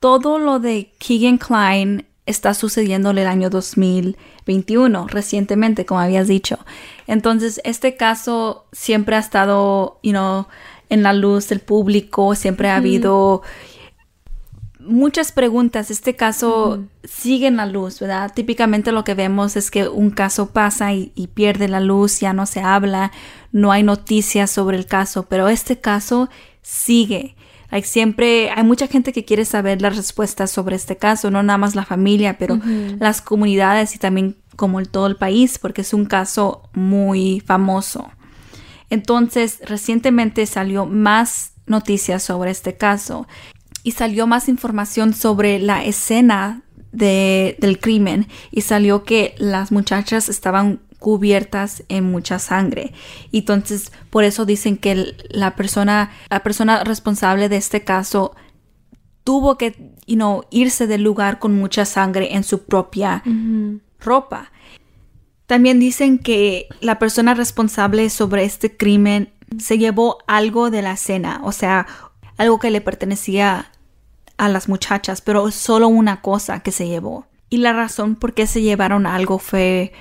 [0.00, 6.58] todo lo de Keegan Klein está sucediendo en el año 2021, recientemente, como habías dicho.
[7.06, 10.48] Entonces, este caso siempre ha estado, you know,
[10.88, 13.42] en la luz del público, siempre ha habido
[14.80, 15.92] muchas preguntas.
[15.92, 18.32] Este caso sigue en la luz, ¿verdad?
[18.34, 22.32] Típicamente lo que vemos es que un caso pasa y, y, pierde la luz, ya
[22.32, 23.12] no se habla,
[23.52, 26.28] no hay noticias sobre el caso, pero este caso
[26.62, 27.36] sigue
[27.82, 31.74] siempre hay mucha gente que quiere saber las respuestas sobre este caso, no nada más
[31.74, 32.60] la familia, pero
[32.98, 38.10] las comunidades y también como todo el país, porque es un caso muy famoso.
[38.90, 43.26] Entonces, recientemente salió más noticias sobre este caso
[43.82, 46.62] y salió más información sobre la escena
[46.92, 52.94] del crimen y salió que las muchachas estaban cubiertas en mucha sangre.
[53.32, 58.34] Y entonces, por eso dicen que la persona, la persona responsable de este caso
[59.24, 63.22] tuvo que, you know, irse del lugar con mucha sangre en su propia
[64.00, 64.52] ropa.
[65.46, 71.40] También dicen que la persona responsable sobre este crimen se llevó algo de la cena,
[71.42, 71.86] o sea,
[72.38, 73.72] algo que le pertenecía
[74.38, 77.26] a las muchachas, pero solo una cosa que se llevó.
[77.50, 79.92] Y la razón por qué se llevaron algo fue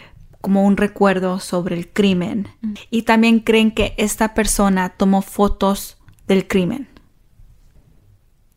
[0.41, 2.47] como un recuerdo sobre el crimen.
[2.61, 2.73] Mm.
[2.89, 6.87] Y también creen que esta persona tomó fotos del crimen.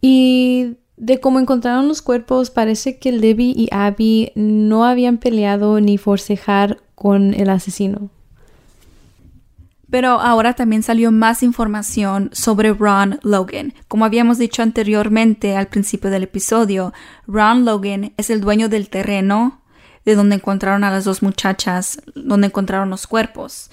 [0.01, 5.99] Y de cómo encontraron los cuerpos, parece que Libby y Abby no habían peleado ni
[5.99, 8.11] forcejar con el asesino.
[9.91, 13.75] Pero ahora también salió más información sobre Ron Logan.
[13.87, 16.93] Como habíamos dicho anteriormente al principio del episodio,
[17.27, 19.63] Ron Logan es el dueño del terreno
[20.05, 23.71] de donde encontraron a las dos muchachas, donde encontraron los cuerpos.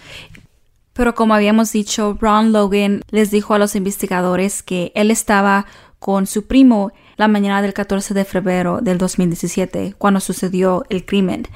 [0.94, 5.66] Pero como habíamos dicho, Ron Logan les dijo a los investigadores que él estaba
[6.00, 11.48] con su primo la mañana del 14 de febrero del 2017, cuando sucedió el crimen.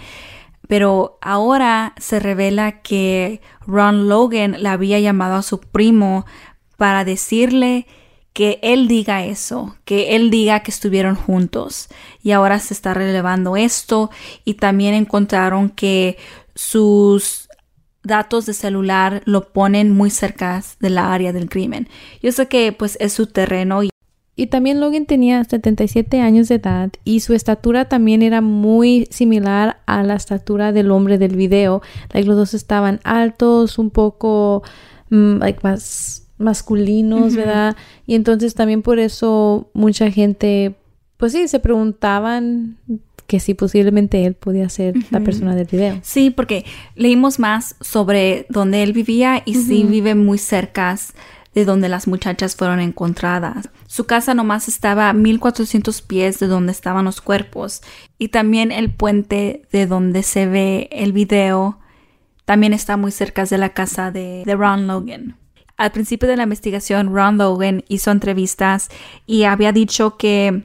[0.68, 6.26] Pero ahora se revela que Ron Logan le había llamado a su primo
[6.78, 7.88] para decirle
[8.36, 11.88] que él diga eso, que él diga que estuvieron juntos.
[12.22, 14.12] Y ahora se está relevando esto
[14.44, 16.18] y también encontraron que
[16.54, 17.48] sus
[18.04, 21.88] datos de celular lo ponen muy cerca de la área del crimen.
[22.22, 23.84] Yo sé que pues es su terreno.
[23.84, 23.90] Y,
[24.36, 29.80] y también Logan tenía 77 años de edad y su estatura también era muy similar
[29.86, 31.82] a la estatura del hombre del video.
[32.14, 34.62] los dos estaban altos, un poco
[35.10, 37.76] mm, más masculinos, ¿verdad?
[38.06, 40.76] Y entonces también por eso mucha gente,
[41.18, 42.78] pues sí, se preguntaban
[43.28, 46.00] que si posiblemente él podía ser la persona del video.
[46.04, 46.66] Sí, porque
[46.96, 50.96] leímos más sobre donde él vivía y sí vive muy cerca
[51.56, 53.70] de donde las muchachas fueron encontradas.
[53.88, 57.82] Su casa nomás estaba a 1400 pies de donde estaban los cuerpos
[58.20, 61.80] y también el puente de donde se ve el video
[62.44, 65.38] también está muy cerca de la casa de, de Ron Logan.
[65.78, 68.90] Al principio de la investigación, Ron Logan hizo entrevistas
[69.26, 70.64] y había dicho que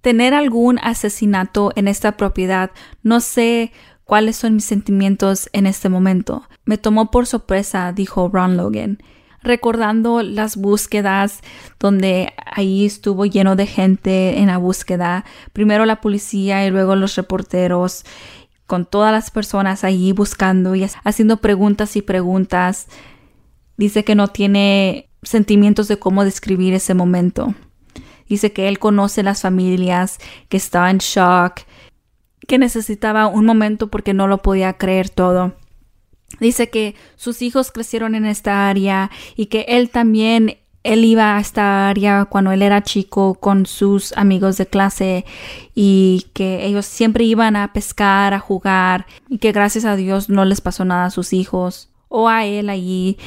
[0.00, 2.70] tener algún asesinato en esta propiedad,
[3.02, 3.72] no sé
[4.04, 6.44] cuáles son mis sentimientos en este momento.
[6.64, 8.98] Me tomó por sorpresa, dijo Ron Logan,
[9.42, 11.40] recordando las búsquedas
[11.78, 17.16] donde ahí estuvo lleno de gente en la búsqueda, primero la policía y luego los
[17.16, 18.04] reporteros,
[18.66, 22.88] con todas las personas allí buscando y haciendo preguntas y preguntas
[23.76, 27.54] Dice que no tiene sentimientos de cómo describir ese momento.
[28.28, 30.18] Dice que él conoce las familias,
[30.48, 31.60] que estaba en shock,
[32.46, 35.54] que necesitaba un momento porque no lo podía creer todo.
[36.40, 41.40] Dice que sus hijos crecieron en esta área y que él también él iba a
[41.40, 45.24] esta área cuando él era chico con sus amigos de clase
[45.74, 50.44] y que ellos siempre iban a pescar, a jugar y que gracias a Dios no
[50.44, 53.18] les pasó nada a sus hijos o a él allí.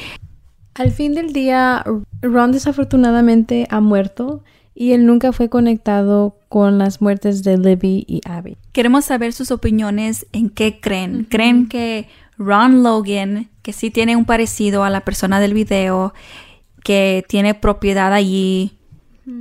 [0.80, 1.84] Al fin del día,
[2.22, 8.22] Ron desafortunadamente ha muerto y él nunca fue conectado con las muertes de Libby y
[8.24, 8.56] Abby.
[8.72, 11.28] Queremos saber sus opiniones en qué creen.
[11.30, 12.08] ¿Creen que
[12.38, 16.14] Ron Logan, que sí tiene un parecido a la persona del video,
[16.82, 18.78] que tiene propiedad allí,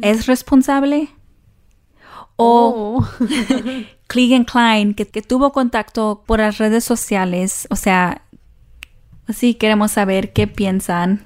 [0.02, 1.08] es responsable?
[2.34, 3.08] O Oh.
[4.08, 7.68] Clegan Klein, que, que tuvo contacto por las redes sociales.
[7.70, 8.22] O sea,
[9.32, 11.22] sí queremos saber qué piensan.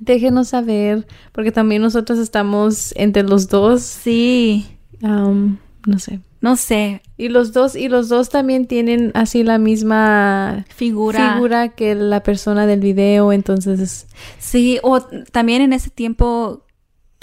[0.00, 3.82] Déjenos saber, porque también nosotros estamos entre los dos.
[3.82, 4.66] Sí,
[5.02, 5.56] um,
[5.86, 6.20] no sé.
[6.40, 11.34] no sé, Y los dos, y los dos también tienen así la misma figura.
[11.34, 14.06] figura que la persona del video, entonces
[14.38, 16.64] Sí, o también en ese tiempo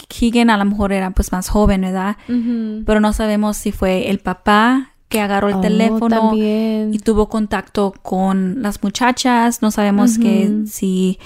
[0.10, 2.18] Keegan a lo mejor era pues más joven, ¿verdad?
[2.28, 6.94] Pero no sabemos si fue el papá que agarró el Oh, teléfono también.
[6.94, 9.62] y tuvo contacto con las muchachas.
[9.62, 11.20] No sabemos que si,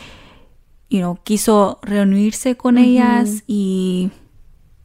[0.89, 4.09] you know, quiso reunirse con ellas y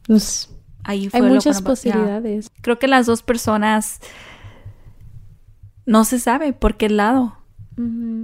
[0.07, 0.49] Pues,
[0.83, 1.65] ahí fue hay lo muchas ya.
[1.65, 2.49] posibilidades.
[2.61, 3.99] Creo que las dos personas
[5.85, 7.37] no se sabe por qué lado.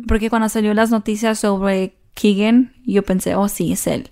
[0.08, 4.10] Porque cuando salió las noticias sobre Keegan, yo pensé, oh sí, es él.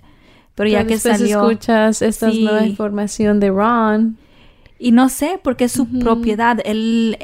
[0.55, 1.49] Pero ya que salió...
[1.49, 2.43] escuchas esta Sí.
[2.43, 4.17] nueva información de Ron.
[4.79, 6.59] Y no sé, porque es su propiedad.
[6.63, 7.17] Él,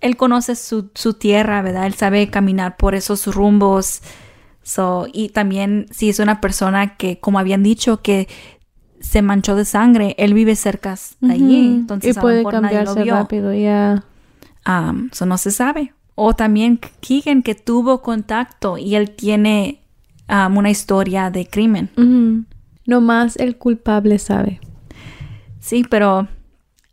[0.00, 1.86] él conoce su, su tierra, ¿verdad?
[1.86, 4.02] Él sabe caminar por esos rumbos.
[4.62, 8.28] So, y también, si es una persona que, como habían dicho, que
[9.00, 11.66] se manchó de sangre, él vive cerca de allí.
[11.66, 14.04] Entonces, y a lo puede mejor nadie lo cambiarse rápido, ya.
[14.66, 15.92] Um, so no se sabe.
[16.14, 19.82] O también Keegan, que tuvo contacto y él tiene
[20.28, 21.90] um, una historia de crimen.
[22.86, 24.60] No más el culpable sabe.
[25.58, 26.28] Sí, pero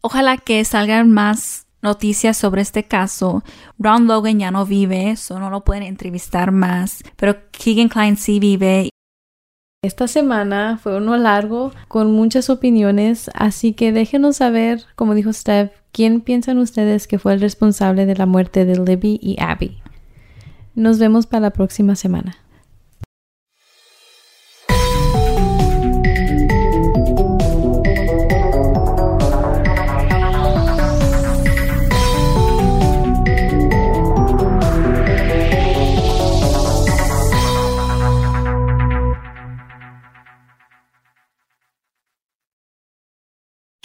[0.02, 3.44] ojalá que salgan más noticias sobre este caso.
[3.78, 8.40] Ron Logan ya no vive, eso no lo pueden entrevistar más, pero Keegan Klein sí
[8.40, 8.90] vive.
[9.82, 15.72] Esta semana fue uno largo con muchas opiniones, así que déjenos saber, como dijo Steph,
[15.94, 19.82] quién piensan ustedes que fue el responsable de la muerte de Libby y Abby.
[20.76, 22.38] Nos vemos para la próxima semana.